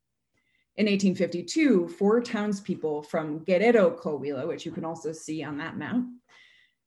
[0.77, 6.05] In 1852, four townspeople from Guerrero, Coahuila, which you can also see on that map,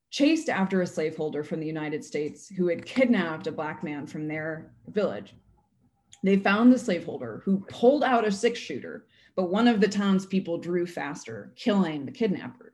[0.09, 4.27] chased after a slaveholder from the United States who had kidnapped a Black man from
[4.27, 5.35] their village.
[6.23, 9.05] They found the slaveholder who pulled out a six shooter,
[9.35, 12.73] but one of the townspeople drew faster, killing the kidnapper.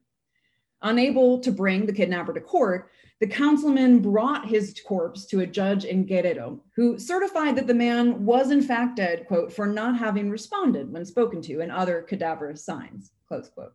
[0.82, 5.86] Unable to bring the kidnapper to court, the councilman brought his corpse to a judge
[5.86, 10.30] in Guerrero, who certified that the man was in fact dead, quote, for not having
[10.30, 13.74] responded when spoken to and other cadaverous signs, close quote.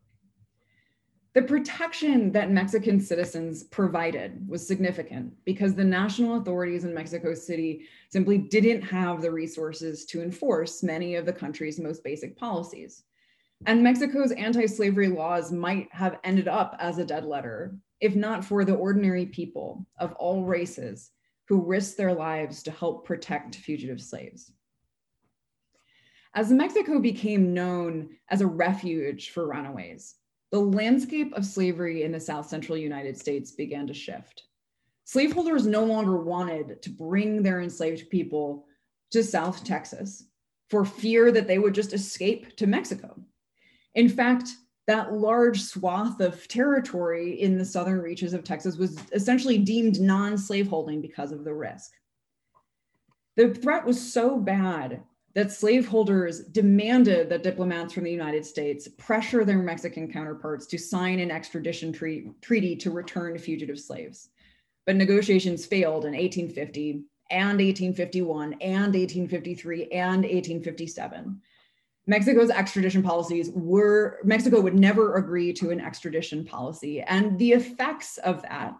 [1.33, 7.87] The protection that Mexican citizens provided was significant because the national authorities in Mexico City
[8.09, 13.05] simply didn't have the resources to enforce many of the country's most basic policies.
[13.67, 18.45] And Mexico's anti slavery laws might have ended up as a dead letter if not
[18.45, 21.11] for the ordinary people of all races
[21.47, 24.53] who risked their lives to help protect fugitive slaves.
[26.35, 30.15] As Mexico became known as a refuge for runaways,
[30.51, 34.45] the landscape of slavery in the South Central United States began to shift.
[35.05, 38.67] Slaveholders no longer wanted to bring their enslaved people
[39.11, 40.25] to South Texas
[40.69, 43.21] for fear that they would just escape to Mexico.
[43.95, 44.51] In fact,
[44.87, 50.37] that large swath of territory in the southern reaches of Texas was essentially deemed non
[50.39, 51.93] slaveholding because of the risk.
[53.37, 55.03] The threat was so bad
[55.35, 61.21] that slaveholders demanded that diplomats from the United States pressure their Mexican counterparts to sign
[61.21, 64.31] an extradition tre- treaty to return fugitive slaves.
[64.87, 71.41] But negotiations failed in 1850 and 1851 and 1853 and 1857.
[72.07, 77.03] Mexico's extradition policies were, Mexico would never agree to an extradition policy.
[77.03, 78.75] And the effects of that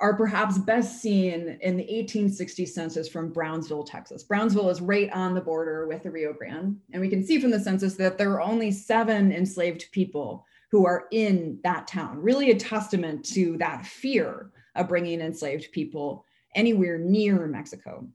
[0.00, 4.22] are perhaps best seen in the 1860 census from Brownsville, Texas.
[4.22, 6.78] Brownsville is right on the border with the Rio Grande.
[6.92, 10.86] And we can see from the census that there are only seven enslaved people who
[10.86, 16.24] are in that town, really a testament to that fear of bringing enslaved people
[16.54, 18.06] anywhere near Mexico.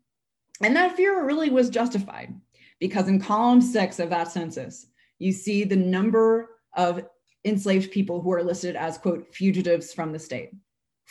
[0.61, 2.33] And that fear really was justified
[2.79, 4.87] because in column six of that census,
[5.19, 7.03] you see the number of
[7.43, 10.51] enslaved people who are listed as, quote, fugitives from the state.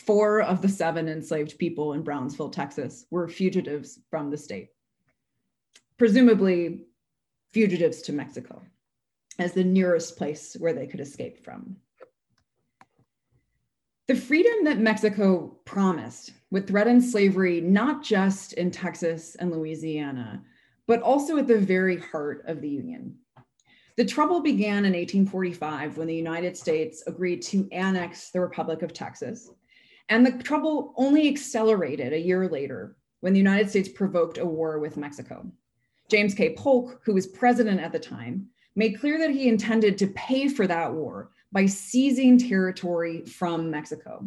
[0.05, 4.71] Four of the seven enslaved people in Brownsville, Texas, were fugitives from the state,
[5.97, 6.87] presumably
[7.53, 8.63] fugitives to Mexico
[9.39, 11.77] as the nearest place where they could escape from.
[14.09, 20.43] The freedom that Mexico promised would threaten slavery not just in Texas and Louisiana,
[20.89, 23.17] but also at the very heart of the Union.
[23.97, 28.93] The trouble began in 1845 when the United States agreed to annex the Republic of
[28.93, 29.49] Texas.
[30.09, 34.79] And the trouble only accelerated a year later when the United States provoked a war
[34.79, 35.47] with Mexico.
[36.11, 36.55] James K.
[36.55, 40.67] Polk, who was president at the time, made clear that he intended to pay for
[40.67, 44.27] that war by seizing territory from Mexico.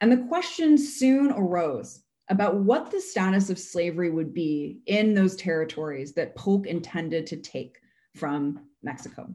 [0.00, 5.36] And the question soon arose about what the status of slavery would be in those
[5.36, 7.78] territories that Polk intended to take
[8.14, 9.34] from Mexico.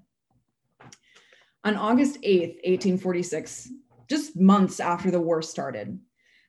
[1.63, 3.69] On August 8th, 1846,
[4.11, 5.97] just months after the war started,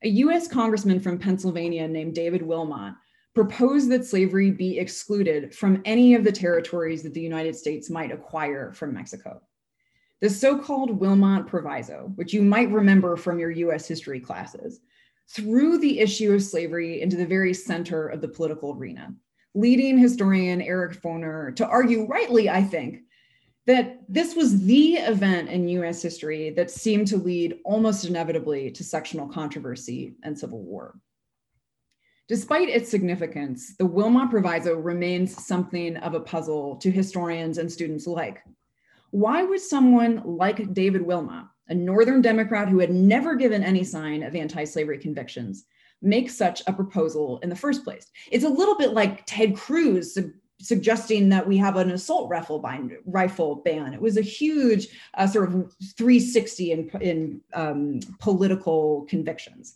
[0.03, 2.95] a US congressman from Pennsylvania named David Wilmot
[3.37, 8.11] proposed that slavery be excluded from any of the territories that the United States might
[8.11, 9.41] acquire from Mexico.
[10.21, 14.81] The so called Wilmot Proviso, which you might remember from your US history classes,
[15.29, 19.15] threw the issue of slavery into the very center of the political arena,
[19.55, 23.03] leading historian Eric Foner to argue, rightly, I think,
[23.67, 28.85] that this was the event in US history that seemed to lead almost inevitably to
[28.85, 30.99] sectional controversy and civil war.
[32.29, 38.07] Despite its significance, the Wilmot Proviso remains something of a puzzle to historians and students
[38.07, 38.43] alike.
[39.11, 44.23] Why would someone like David Wilmot, a Northern Democrat who had never given any sign
[44.23, 45.67] of anti slavery convictions,
[46.03, 48.11] make such a proposal in the first place.
[48.31, 50.19] It's a little bit like Ted Cruz
[50.63, 53.93] suggesting that we have an assault rifle, bind, rifle ban.
[53.93, 59.75] It was a huge uh, sort of 360 in, in um, political convictions.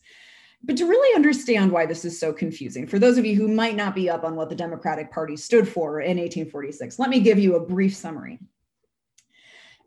[0.62, 3.76] But to really understand why this is so confusing, for those of you who might
[3.76, 7.38] not be up on what the Democratic Party stood for in 1846, let me give
[7.38, 8.38] you a brief summary.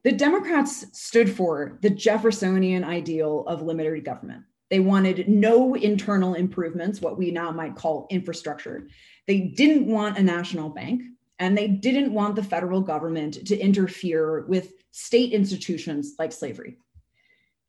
[0.03, 4.43] The Democrats stood for the Jeffersonian ideal of limited government.
[4.69, 8.87] They wanted no internal improvements, what we now might call infrastructure.
[9.29, 11.03] They didn't want a national bank,
[11.37, 16.77] and they didn't want the federal government to interfere with state institutions like slavery.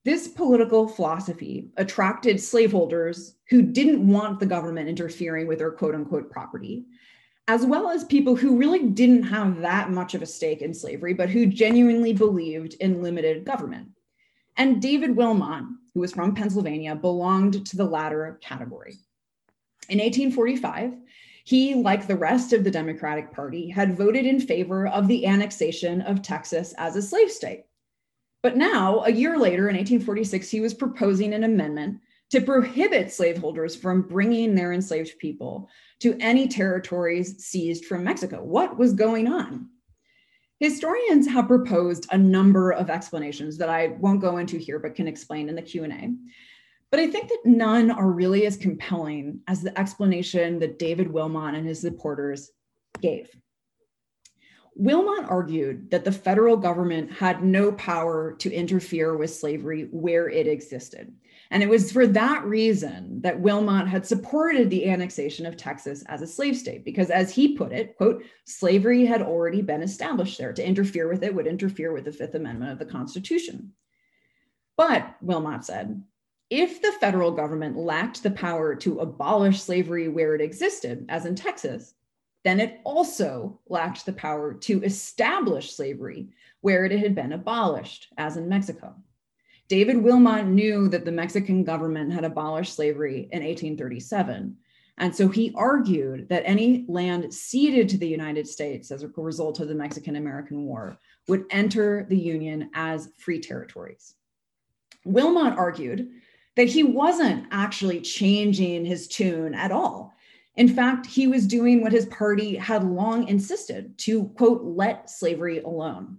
[0.02, 6.30] This political philosophy attracted slaveholders who didn't want the government interfering with their quote unquote
[6.30, 6.86] property
[7.46, 11.12] as well as people who really didn't have that much of a stake in slavery,
[11.12, 13.88] but who genuinely believed in limited government.
[14.56, 18.92] And David Wilmot, who was from Pennsylvania, belonged to the latter category.
[19.88, 20.94] In 1845,
[21.50, 26.00] he, like the rest of the Democratic Party, had voted in favor of the annexation
[26.02, 27.64] of Texas as a slave state.
[28.40, 31.98] But now, a year later, in 1846, he was proposing an amendment
[32.30, 38.44] to prohibit slaveholders from bringing their enslaved people to any territories seized from Mexico.
[38.44, 39.70] What was going on?
[40.60, 45.08] Historians have proposed a number of explanations that I won't go into here, but can
[45.08, 46.14] explain in the Q&A.
[46.90, 51.54] But I think that none are really as compelling as the explanation that David Wilmot
[51.54, 52.50] and his supporters
[53.00, 53.30] gave.
[54.74, 60.46] Wilmot argued that the federal government had no power to interfere with slavery where it
[60.46, 61.12] existed.
[61.50, 66.22] And it was for that reason that Wilmot had supported the annexation of Texas as
[66.22, 70.52] a slave state, because as he put it, quote, slavery had already been established there.
[70.52, 73.72] To interfere with it would interfere with the Fifth Amendment of the Constitution.
[74.76, 76.02] But, Wilmot said,
[76.50, 81.36] if the federal government lacked the power to abolish slavery where it existed, as in
[81.36, 81.94] Texas,
[82.44, 86.28] then it also lacked the power to establish slavery
[86.60, 88.94] where it had been abolished, as in Mexico.
[89.68, 94.56] David Wilmot knew that the Mexican government had abolished slavery in 1837.
[94.98, 99.60] And so he argued that any land ceded to the United States as a result
[99.60, 100.98] of the Mexican American War
[101.28, 104.14] would enter the Union as free territories.
[105.04, 106.10] Wilmot argued
[106.56, 110.12] that he wasn't actually changing his tune at all.
[110.56, 115.60] In fact, he was doing what his party had long insisted to, quote, let slavery
[115.60, 116.18] alone.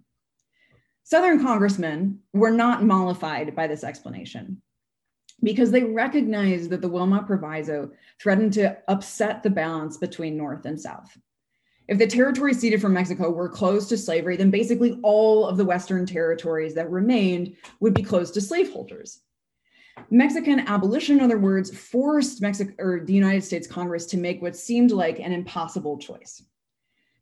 [1.04, 4.62] Southern congressmen were not mollified by this explanation
[5.44, 10.80] because they recognized that the Wilmot Proviso threatened to upset the balance between North and
[10.80, 11.18] South.
[11.88, 15.66] If the territories ceded from Mexico were closed to slavery, then basically all of the
[15.66, 19.20] Western territories that remained would be closed to slaveholders.
[20.10, 24.56] Mexican abolition, in other words, forced Mexico or the United States Congress to make what
[24.56, 26.44] seemed like an impossible choice.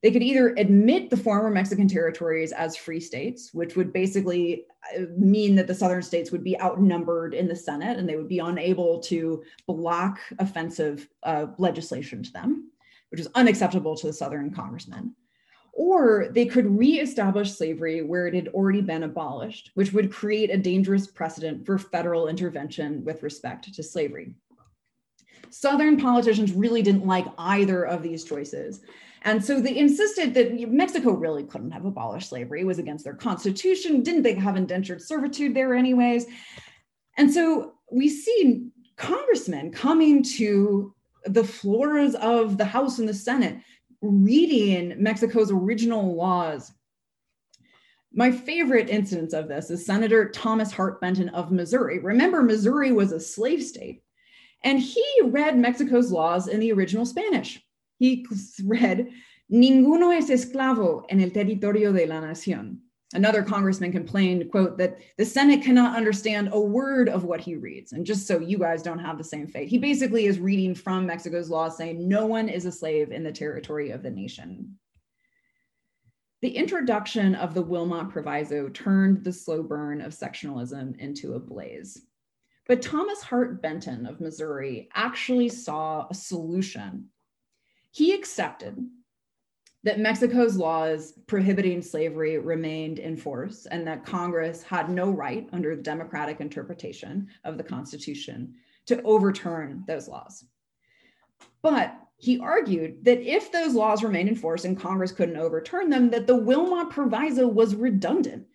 [0.01, 4.65] They could either admit the former Mexican territories as free states, which would basically
[4.97, 8.29] uh, mean that the southern states would be outnumbered in the Senate and they would
[8.29, 12.71] be unable to block offensive uh, legislation to them,
[13.09, 15.13] which is unacceptable to the southern congressmen.
[15.73, 20.57] Or they could reestablish slavery where it had already been abolished, which would create a
[20.57, 24.35] dangerous precedent for federal intervention with respect to slavery.
[25.49, 28.81] Southern politicians really didn't like either of these choices.
[29.23, 33.15] And so they insisted that Mexico really couldn't have abolished slavery, it was against their
[33.15, 34.03] constitution.
[34.03, 36.25] Didn't they have indentured servitude there, anyways?
[37.17, 40.93] And so we see congressmen coming to
[41.25, 43.57] the floors of the House and the Senate
[44.01, 46.71] reading Mexico's original laws.
[48.11, 51.99] My favorite instance of this is Senator Thomas Hart Benton of Missouri.
[51.99, 54.01] Remember, Missouri was a slave state,
[54.63, 57.63] and he read Mexico's laws in the original Spanish
[57.99, 58.25] he
[58.63, 59.09] read,
[59.51, 62.79] Ninguno es esclavo en el territorio de la nación.
[63.13, 67.93] Another congressman complained, quote, that the Senate cannot understand a word of what he reads.
[67.93, 71.07] And just so you guys don't have the same fate, he basically is reading from
[71.07, 74.77] Mexico's law saying no one is a slave in the territory of the nation.
[76.41, 82.05] The introduction of the Wilmot Proviso turned the slow burn of sectionalism into a blaze.
[82.67, 87.09] But Thomas Hart Benton of Missouri actually saw a solution
[87.91, 88.77] he accepted
[89.83, 95.75] that Mexico's laws prohibiting slavery remained in force and that Congress had no right, under
[95.75, 98.53] the democratic interpretation of the Constitution,
[98.87, 100.45] to overturn those laws.
[101.61, 106.09] But he argued that if those laws remained in force and Congress couldn't overturn them,
[106.09, 108.45] that the Wilmot Proviso was redundant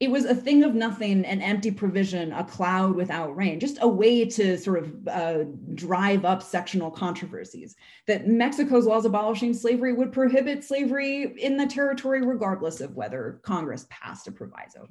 [0.00, 3.88] it was a thing of nothing, an empty provision, a cloud without rain, just a
[3.88, 5.44] way to sort of uh,
[5.74, 7.76] drive up sectional controversies.
[8.06, 13.86] That Mexico's laws abolishing slavery would prohibit slavery in the territory, regardless of whether Congress
[13.90, 14.88] passed a proviso.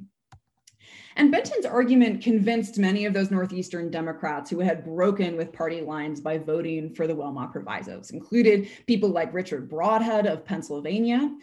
[1.15, 6.21] And Benton's argument convinced many of those Northeastern Democrats who had broken with party lines
[6.21, 11.35] by voting for the Wilmot provisos, included people like Richard Brodhead of Pennsylvania,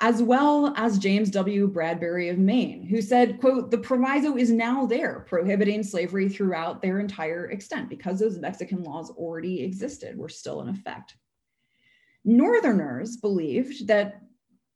[0.00, 1.68] as well as James W.
[1.68, 6.98] Bradbury of Maine, who said, quote, the proviso is now there, prohibiting slavery throughout their
[6.98, 11.16] entire extent because those Mexican laws already existed, were still in effect.
[12.24, 14.20] Northerners believed that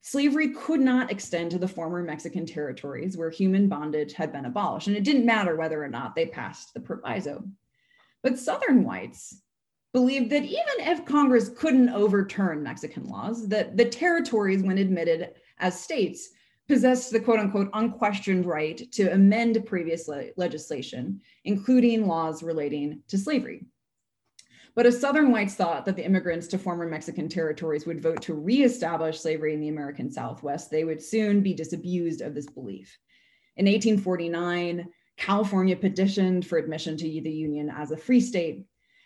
[0.02, 4.86] slavery could not extend to the former Mexican territories where human bondage had been abolished,
[4.86, 7.42] and it didn't matter whether or not they passed the proviso.
[8.22, 9.42] But Southern whites
[9.98, 15.80] believed that even if Congress couldn't overturn Mexican laws, that the territories, when admitted as
[15.80, 16.28] states,
[16.68, 23.18] possessed the quote unquote unquestioned right to amend previous le- legislation, including laws relating to
[23.18, 23.66] slavery.
[24.76, 28.34] But as Southern whites thought that the immigrants to former Mexican territories would vote to
[28.34, 32.96] reestablish slavery in the American Southwest, they would soon be disabused of this belief.
[33.56, 34.86] In 1849,
[35.16, 38.64] California petitioned for admission to the Union as a free state.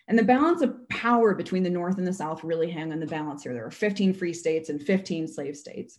[0.09, 3.07] And the balance of power between the North and the South really hang on the
[3.07, 3.53] balance here.
[3.53, 5.99] There are 15 free states and 15 slave states.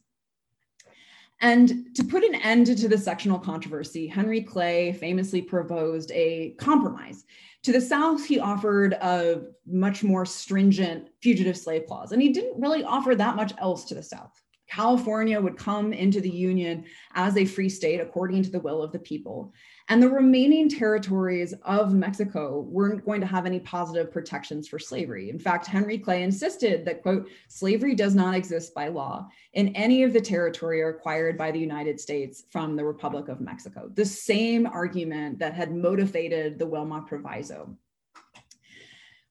[1.41, 7.25] And to put an end to the sectional controversy, Henry Clay famously proposed a compromise.
[7.63, 12.61] To the South, he offered a much more stringent fugitive slave clause, and he didn't
[12.61, 14.41] really offer that much else to the South.
[14.69, 18.93] California would come into the Union as a free state according to the will of
[18.93, 19.53] the people.
[19.89, 25.29] And the remaining territories of Mexico weren't going to have any positive protections for slavery.
[25.29, 30.03] In fact, Henry Clay insisted that, quote, slavery does not exist by law in any
[30.03, 33.91] of the territory acquired by the United States from the Republic of Mexico.
[33.93, 37.75] The same argument that had motivated the Wilmot Proviso.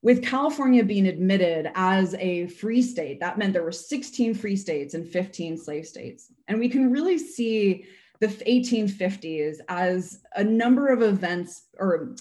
[0.03, 4.95] With California being admitted as a free state, that meant there were 16 free states
[4.95, 6.33] and 15 slave states.
[6.49, 7.87] And we can really see
[8.23, 12.15] the 1850s as a number of events or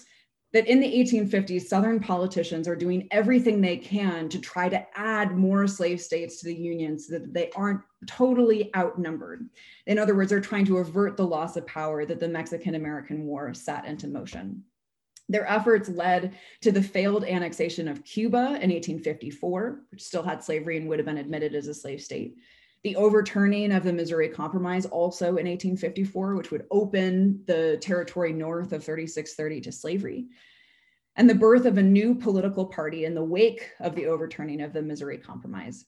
[0.52, 5.38] that in the 1850s, Southern politicians are doing everything they can to try to add
[5.38, 9.48] more slave states to the Union so that they aren't totally outnumbered.
[9.86, 13.24] In other words, they're trying to avert the loss of power that the Mexican American
[13.24, 14.64] War set into motion.
[15.28, 20.76] Their efforts led to the failed annexation of Cuba in 1854, which still had slavery
[20.78, 22.36] and would have been admitted as a slave state
[22.84, 28.72] the overturning of the Missouri Compromise also in 1854, which would open the territory north
[28.72, 30.26] of 3630 to slavery,
[31.16, 34.72] and the birth of a new political party in the wake of the overturning of
[34.72, 35.84] the Missouri Compromise,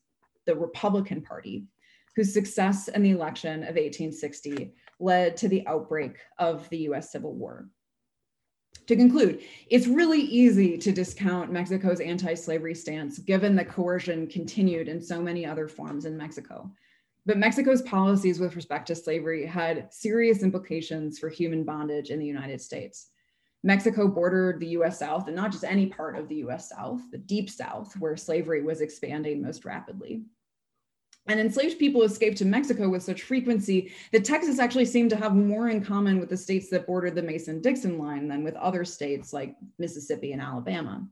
[0.46, 1.66] the Republican Party,
[2.14, 7.34] whose success in the election of 1860 led to the outbreak of the US Civil
[7.34, 7.68] War.
[8.86, 14.88] To conclude, it's really easy to discount Mexico's anti slavery stance given that coercion continued
[14.88, 16.70] in so many other forms in Mexico.
[17.26, 22.26] But Mexico's policies with respect to slavery had serious implications for human bondage in the
[22.26, 23.08] United States.
[23.62, 27.18] Mexico bordered the US South, and not just any part of the US South, the
[27.18, 30.22] deep South, where slavery was expanding most rapidly.
[31.26, 35.34] And enslaved people escaped to Mexico with such frequency that Texas actually seemed to have
[35.34, 38.84] more in common with the states that bordered the Mason Dixon line than with other
[38.84, 41.08] states like Mississippi and Alabama.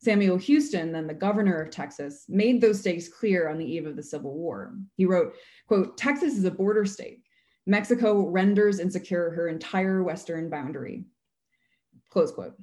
[0.00, 3.96] Samuel Houston, then the governor of Texas, made those stakes clear on the eve of
[3.96, 4.74] the Civil War.
[4.96, 5.34] He wrote,
[5.66, 7.22] quote, Texas is a border state.
[7.66, 11.04] Mexico renders insecure her entire western boundary.
[12.10, 12.54] Close quote.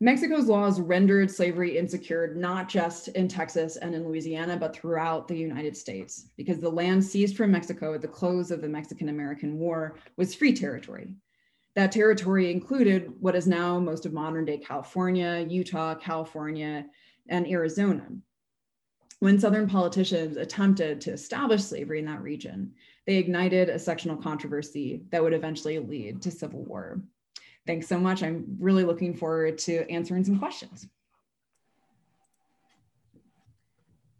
[0.00, 5.36] Mexico's laws rendered slavery insecure not just in Texas and in Louisiana, but throughout the
[5.36, 9.58] United States, because the land seized from Mexico at the close of the Mexican American
[9.58, 11.08] War was free territory.
[11.74, 16.86] That territory included what is now most of modern day California, Utah, California,
[17.28, 18.06] and Arizona.
[19.18, 22.72] When Southern politicians attempted to establish slavery in that region,
[23.06, 27.00] they ignited a sectional controversy that would eventually lead to civil war.
[27.66, 28.22] Thanks so much.
[28.22, 30.86] I'm really looking forward to answering some questions.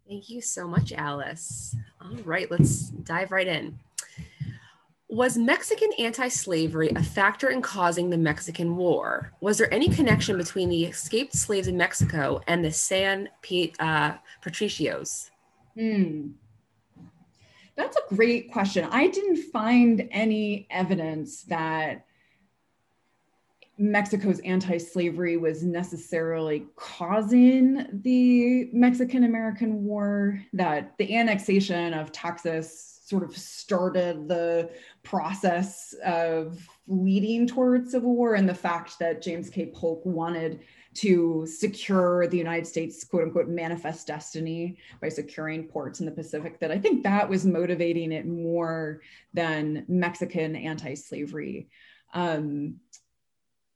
[0.07, 1.75] Thank you so much, Alice.
[2.01, 3.79] All right, let's dive right in.
[5.15, 9.31] Was Mexican anti slavery a factor in causing the Mexican War?
[9.39, 13.29] Was there any connection between the escaped slaves in Mexico and the San
[13.79, 15.29] uh, Patricios?
[15.73, 16.31] Hmm.
[17.77, 18.89] That's a great question.
[18.91, 22.05] I didn't find any evidence that
[23.77, 32.94] Mexico's anti slavery was necessarily causing the Mexican American War, that the annexation of Texas
[33.05, 34.67] sort of started the
[35.03, 39.67] process of leading towards civil war and the fact that James K.
[39.67, 40.61] Polk wanted
[40.95, 46.59] to secure the United States quote unquote manifest destiny by securing ports in the Pacific
[46.59, 49.01] that I think that was motivating it more
[49.35, 51.69] than Mexican anti-slavery.
[52.15, 52.77] Um,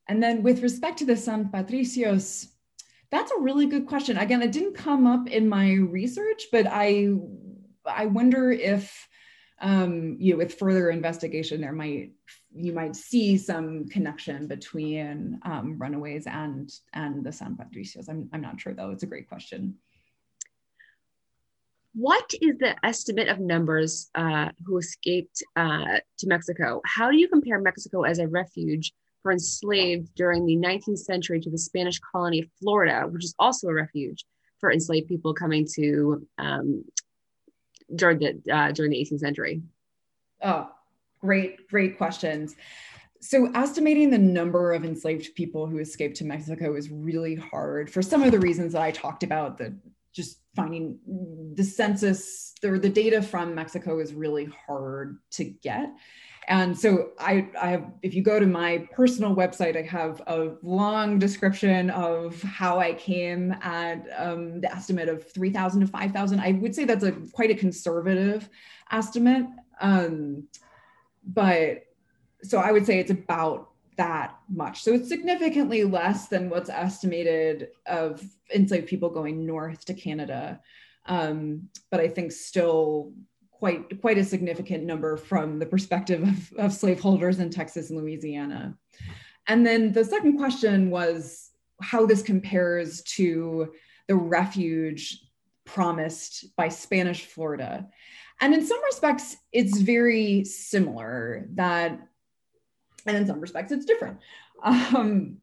[0.08, 2.48] and then with respect to the San Patricios,
[3.12, 4.18] that's a really good question.
[4.18, 7.10] Again, it didn't come up in my research, but I
[7.86, 9.08] I wonder if
[9.62, 12.12] um, you know, with further investigation, there might
[12.56, 18.10] you might see some connection between um, runaways and and the San Patricios.
[18.10, 18.92] I'm I'm not sure though.
[18.92, 19.76] It's a great question.
[21.94, 26.82] What is the estimate of numbers uh, who escaped uh, to Mexico?
[26.86, 31.50] How do you compare Mexico as a refuge for enslaved during the 19th century to
[31.50, 34.24] the Spanish colony of Florida, which is also a refuge
[34.60, 36.86] for enslaved people coming to um,
[37.96, 39.62] during the uh, during the 18th century?
[40.42, 40.70] Oh,
[41.20, 42.56] great, great questions.
[43.22, 48.02] So, estimating the number of enslaved people who escaped to Mexico is really hard for
[48.02, 49.58] some of the reasons that I talked about.
[49.58, 49.78] The
[50.14, 50.98] just finding
[51.56, 55.90] the census or the data from Mexico is really hard to get.
[56.50, 60.54] And so I, I have, if you go to my personal website, I have a
[60.64, 66.40] long description of how I came at um, the estimate of 3,000 to 5,000.
[66.40, 68.50] I would say that's a quite a conservative
[68.92, 69.46] estimate.
[69.80, 70.48] Um,
[71.24, 71.84] but
[72.42, 74.82] so I would say it's about that much.
[74.82, 78.24] So it's significantly less than what's estimated of
[78.56, 80.62] enslaved people going north to Canada.
[81.06, 83.14] Um, but I think still
[83.60, 88.76] quite quite a significant number from the perspective of, of slaveholders in Texas and Louisiana.
[89.48, 91.52] And then the second question was
[91.82, 93.74] how this compares to
[94.08, 95.22] the refuge
[95.66, 97.88] promised by Spanish Florida.
[98.42, 102.00] And in some respects, it's very similar that,
[103.06, 104.20] and in some respects, it's different.
[104.64, 105.38] Um,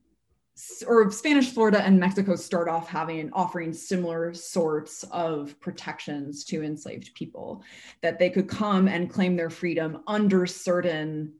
[0.86, 7.14] or Spanish Florida and Mexico start off having offering similar sorts of protections to enslaved
[7.14, 7.62] people
[8.02, 11.34] that they could come and claim their freedom under certain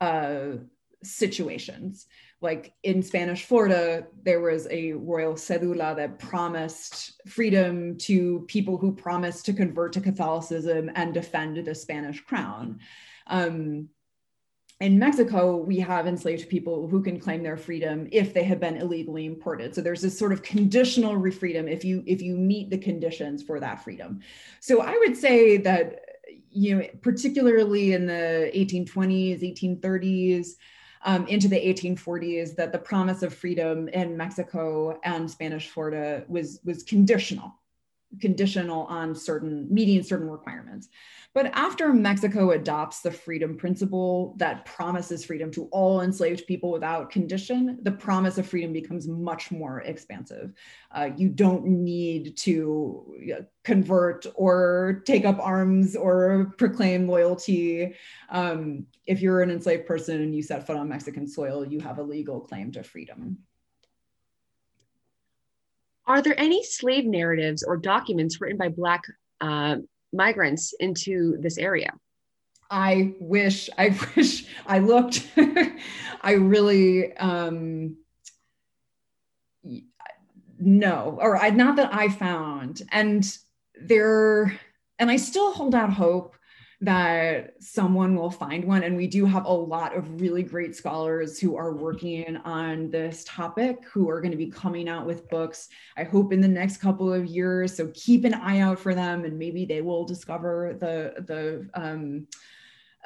[0.00, 0.56] uh,
[1.02, 2.06] situations.
[2.40, 8.92] Like in Spanish Florida, there was a royal cedula that promised freedom to people who
[8.92, 12.80] promised to convert to Catholicism and defend the Spanish crown.
[13.28, 13.88] Um,
[14.80, 18.76] in Mexico, we have enslaved people who can claim their freedom if they have been
[18.76, 19.74] illegally imported.
[19.74, 23.58] So there's this sort of conditional freedom if you if you meet the conditions for
[23.60, 24.20] that freedom.
[24.60, 26.00] So I would say that
[26.50, 30.48] you know, particularly in the 1820s, 1830s,
[31.04, 36.60] um, into the 1840s, that the promise of freedom in Mexico and Spanish Florida was
[36.64, 37.54] was conditional
[38.20, 40.88] conditional on certain meeting certain requirements.
[41.34, 47.10] But after Mexico adopts the freedom principle that promises freedom to all enslaved people without
[47.10, 50.54] condition, the promise of freedom becomes much more expansive.
[50.90, 57.94] Uh, you don't need to convert or take up arms or proclaim loyalty.
[58.30, 61.98] Um, if you're an enslaved person and you set foot on Mexican soil, you have
[61.98, 63.38] a legal claim to freedom.
[66.06, 69.02] Are there any slave narratives or documents written by Black
[69.40, 69.76] uh,
[70.12, 71.92] migrants into this area?
[72.70, 75.26] I wish, I wish I looked.
[76.22, 77.96] I really, um,
[80.58, 82.82] no, or I, not that I found.
[82.92, 83.36] And
[83.80, 84.58] there,
[84.98, 86.35] and I still hold out hope
[86.82, 88.82] that someone will find one.
[88.82, 93.24] And we do have a lot of really great scholars who are working on this
[93.24, 96.78] topic who are going to be coming out with books, I hope, in the next
[96.78, 97.74] couple of years.
[97.74, 102.26] So keep an eye out for them and maybe they will discover the, the, um,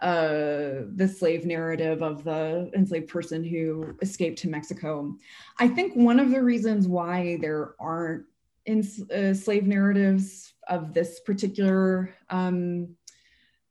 [0.03, 5.15] uh, the slave narrative of the enslaved person who escaped to Mexico.
[5.59, 8.25] I think one of the reasons why there aren't
[8.67, 8.81] in,
[9.15, 12.97] uh, slave narratives of this particular um,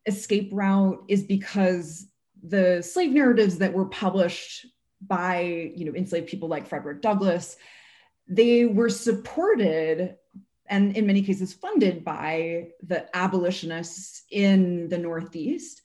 [0.06, 2.08] escape route is because
[2.41, 4.66] the slave narratives that were published
[5.02, 7.58] by you know enslaved people like Frederick Douglass,
[8.28, 10.16] they were supported
[10.68, 15.82] and in many cases funded by the abolitionists in the Northeast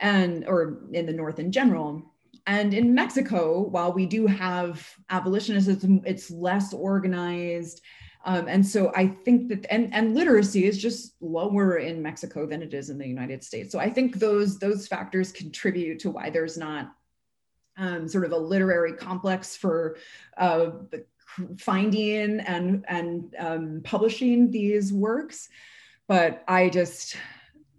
[0.00, 2.12] and or in the North in general.
[2.46, 7.82] And in Mexico, while we do have abolitionists, it's, it's less organized
[8.24, 12.62] um, and so I think that, and, and literacy is just lower in Mexico than
[12.62, 13.72] it is in the United States.
[13.72, 16.92] So I think those, those factors contribute to why there's not
[17.78, 19.96] um, sort of a literary complex for
[20.36, 20.70] uh,
[21.58, 25.48] finding and, and um, publishing these works.
[26.06, 27.16] But I just,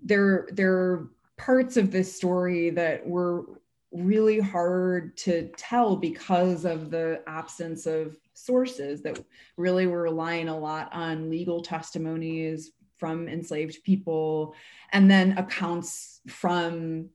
[0.02, 3.46] there, there are parts of this story that were
[3.92, 9.20] really hard to tell because of the absence of sources that
[9.58, 14.54] really were relying a lot on legal testimonies from enslaved people
[14.92, 17.10] and then accounts from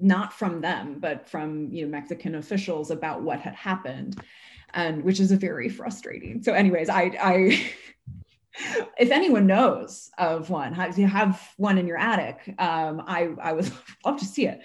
[0.00, 4.20] not from them but from you know mexican officials about what had happened
[4.74, 6.42] and which is very frustrating.
[6.42, 7.70] So anyways i i
[8.98, 13.52] if anyone knows of one if you have one in your attic um, i i
[13.52, 13.70] would
[14.04, 14.60] love to see it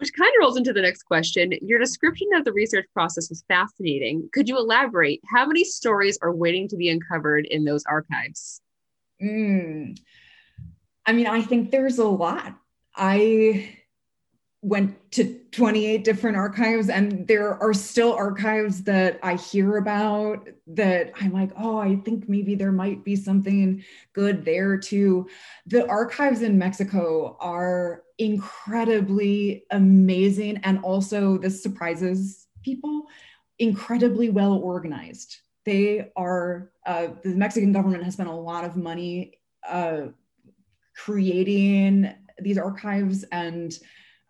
[0.00, 1.52] which kind of rolls into the next question.
[1.60, 4.28] Your description of the research process was fascinating.
[4.32, 5.20] Could you elaborate?
[5.32, 8.62] How many stories are waiting to be uncovered in those archives?
[9.22, 9.98] Mm.
[11.04, 12.54] I mean, I think there's a lot.
[12.96, 13.76] I
[14.62, 21.12] went to 28 different archives and there are still archives that I hear about that
[21.18, 23.82] I'm like, oh, I think maybe there might be something
[24.12, 25.28] good there too.
[25.66, 33.06] The archives in Mexico are incredibly amazing and also this surprises people,
[33.58, 35.38] incredibly well organized.
[35.64, 40.08] They are, uh, the Mexican government has spent a lot of money uh,
[40.94, 43.72] creating these archives and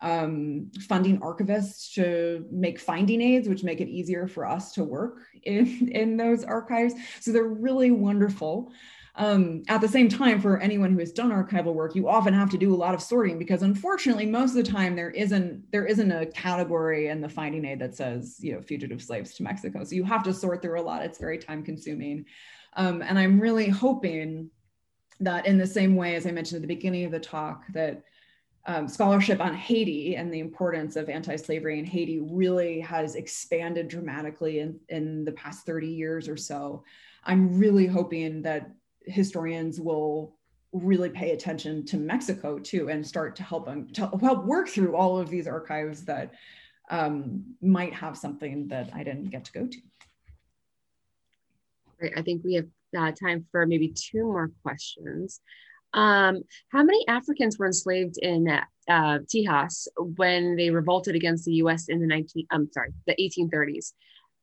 [0.01, 5.19] um, funding archivists to make finding aids, which make it easier for us to work
[5.43, 6.93] in, in those archives.
[7.19, 8.71] So they're really wonderful.
[9.15, 12.49] Um, at the same time, for anyone who has done archival work, you often have
[12.51, 15.85] to do a lot of sorting because unfortunately, most of the time there isn't there
[15.85, 19.83] isn't a category in the finding aid that says you know fugitive slaves to Mexico.
[19.83, 21.03] So you have to sort through a lot.
[21.03, 22.25] It's very time consuming,
[22.77, 24.49] um, and I'm really hoping
[25.19, 28.03] that in the same way as I mentioned at the beginning of the talk that
[28.65, 34.59] um, scholarship on Haiti and the importance of anti-slavery in Haiti really has expanded dramatically
[34.59, 36.83] in, in the past 30 years or so.
[37.23, 38.69] I'm really hoping that
[39.05, 40.35] historians will
[40.73, 44.95] really pay attention to Mexico too and start to help them to help work through
[44.95, 46.33] all of these archives that
[46.89, 49.77] um, might have something that I didn't get to go to.
[51.99, 52.13] Great.
[52.17, 55.41] I think we have uh, time for maybe two more questions.
[55.93, 61.89] Um, how many Africans were enslaved in uh, Tejas when they revolted against the U.S.
[61.89, 62.47] in the 19?
[62.51, 63.93] I'm sorry, the 1830s.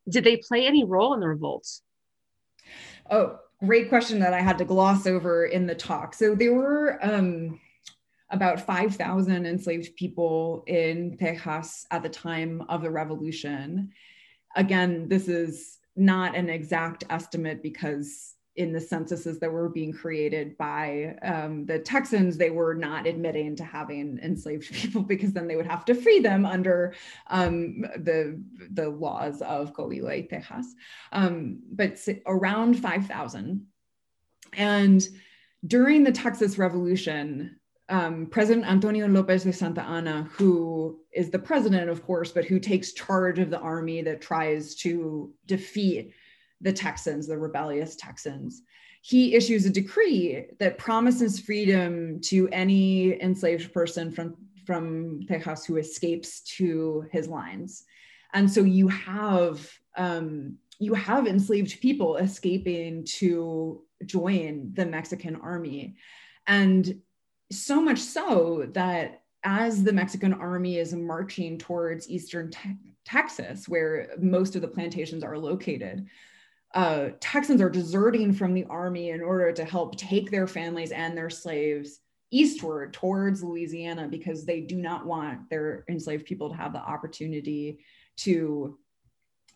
[0.09, 1.83] Did they play any role in the revolts?
[3.11, 6.15] Oh, great question that I had to gloss over in the talk.
[6.15, 7.61] So there were um,
[8.31, 13.91] about 5,000 enslaved people in Tejas at the time of the revolution.
[14.55, 20.59] Again, this is not an exact estimate because in the censuses that were being created
[20.59, 25.55] by um, the Texans, they were not admitting to having enslaved people because then they
[25.55, 26.93] would have to free them under
[27.29, 28.43] um, the,
[28.73, 30.67] the laws of Coahuila y Tejas.
[31.13, 31.97] Um, but
[32.27, 33.65] around 5,000.
[34.55, 35.09] And
[35.65, 41.89] during the Texas Revolution, um, President Antonio Lopez de Santa Anna, who is the president,
[41.89, 46.13] of course, but who takes charge of the army that tries to defeat
[46.61, 48.63] the Texans, the rebellious Texans,
[49.03, 54.37] he issues a decree that promises freedom to any enslaved person from,
[54.67, 57.85] from Tejas who escapes to his lines.
[58.35, 65.97] And so you have um, you have enslaved people escaping to join the Mexican army.
[66.47, 67.01] And
[67.51, 74.11] so much so that as the Mexican army is marching towards eastern te- Texas, where
[74.21, 76.07] most of the plantations are located,
[76.75, 81.17] uh, Texans are deserting from the army in order to help take their families and
[81.17, 82.01] their slaves
[82.31, 87.79] eastward towards Louisiana because they do not want their enslaved people to have the opportunity
[88.19, 88.79] to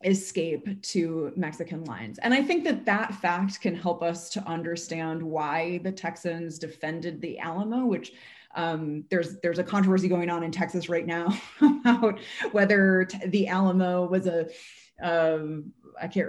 [0.05, 2.19] escape to Mexican lines.
[2.19, 7.21] And I think that that fact can help us to understand why the Texans defended
[7.21, 8.13] the Alamo, which
[8.55, 12.21] um, there's there's a controversy going on in Texas right now about
[12.53, 14.49] whether t- the Alamo was a
[15.03, 16.29] um, I can't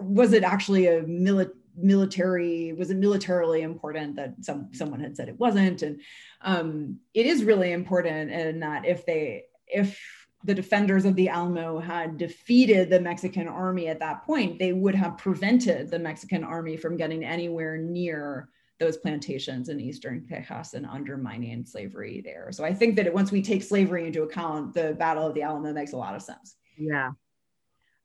[0.00, 5.28] was it actually a military military was it militarily important that some someone had said
[5.28, 6.00] it wasn't and
[6.40, 10.00] um, it is really important and that if they if
[10.44, 14.94] the defenders of the Alamo had defeated the Mexican army at that point, they would
[14.94, 18.48] have prevented the Mexican army from getting anywhere near
[18.78, 22.52] those plantations in eastern Texas and undermining slavery there.
[22.52, 25.72] So I think that once we take slavery into account, the Battle of the Alamo
[25.72, 26.54] makes a lot of sense.
[26.78, 27.10] Yeah,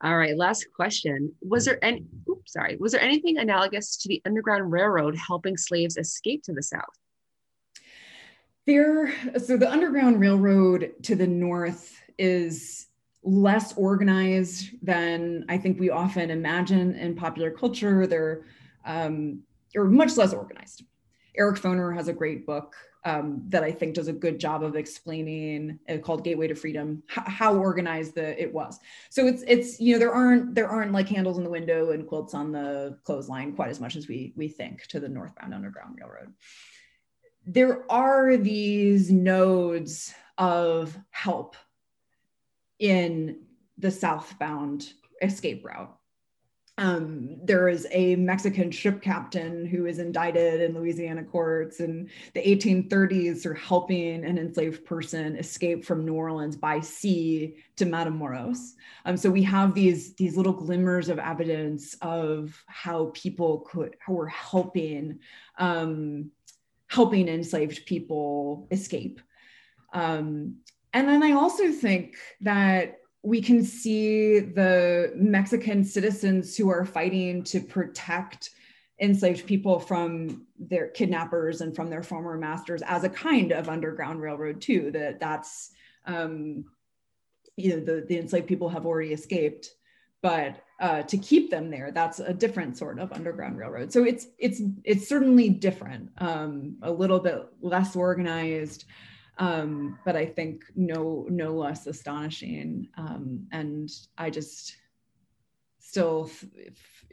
[0.04, 1.32] all right, last question.
[1.42, 5.98] Was there any oops, sorry, was there anything analogous to the Underground Railroad helping slaves
[5.98, 6.84] escape to the south?
[8.66, 12.88] There so the Underground Railroad to the north is
[13.24, 18.08] less organized than I think we often imagine in popular culture.
[18.08, 18.46] They're
[18.86, 19.44] um,
[19.76, 20.84] or much less organized.
[21.36, 24.76] Eric Foner has a great book um, that I think does a good job of
[24.76, 28.80] explaining uh, called Gateway to Freedom h- how organized the it was.
[29.10, 32.08] So it's it's you know there aren't there aren't like handles in the window and
[32.08, 35.98] quilts on the clothesline quite as much as we we think to the northbound Underground
[36.00, 36.34] Railroad.
[37.46, 41.56] There are these nodes of help
[42.78, 43.42] in
[43.78, 44.92] the southbound
[45.22, 45.96] escape route
[46.82, 52.42] um, there is a Mexican ship captain who is indicted in Louisiana courts in the
[52.42, 58.72] 1830s for helping an enslaved person escape from New Orleans by sea to Matamoros.
[59.06, 64.14] Um, so we have these, these little glimmers of evidence of how people could, how
[64.14, 65.20] were helping,
[65.60, 66.32] um,
[66.88, 69.22] helping enslaved people escape.
[69.94, 70.56] Um,
[70.94, 77.44] and then I also think that we can see the Mexican citizens who are fighting
[77.44, 78.52] to protect
[79.00, 84.22] enslaved people from their kidnappers and from their former masters as a kind of underground
[84.22, 85.72] railroad too that that's
[86.06, 86.66] um,
[87.58, 89.72] you know the, the enslaved people have already escaped.
[90.22, 93.92] But uh, to keep them there that's a different sort of underground railroad.
[93.94, 98.86] So it's it's it's certainly different um, a little bit less organized
[99.42, 104.78] um, but i think no no less astonishing um, and i just
[105.80, 106.30] still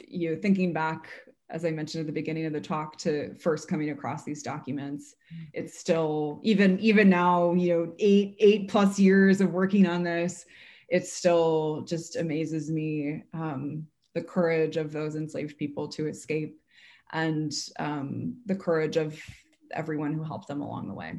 [0.06, 1.08] you know thinking back
[1.50, 5.14] as I mentioned at the beginning of the talk, to first coming across these documents.
[5.32, 5.44] Mm-hmm.
[5.54, 10.44] It's still even even now, you know, eight eight plus years of working on this,
[10.88, 16.60] it still just amazes me um, the courage of those enslaved people to escape,
[17.12, 19.18] and um, the courage of
[19.72, 21.14] everyone who helped them along the way.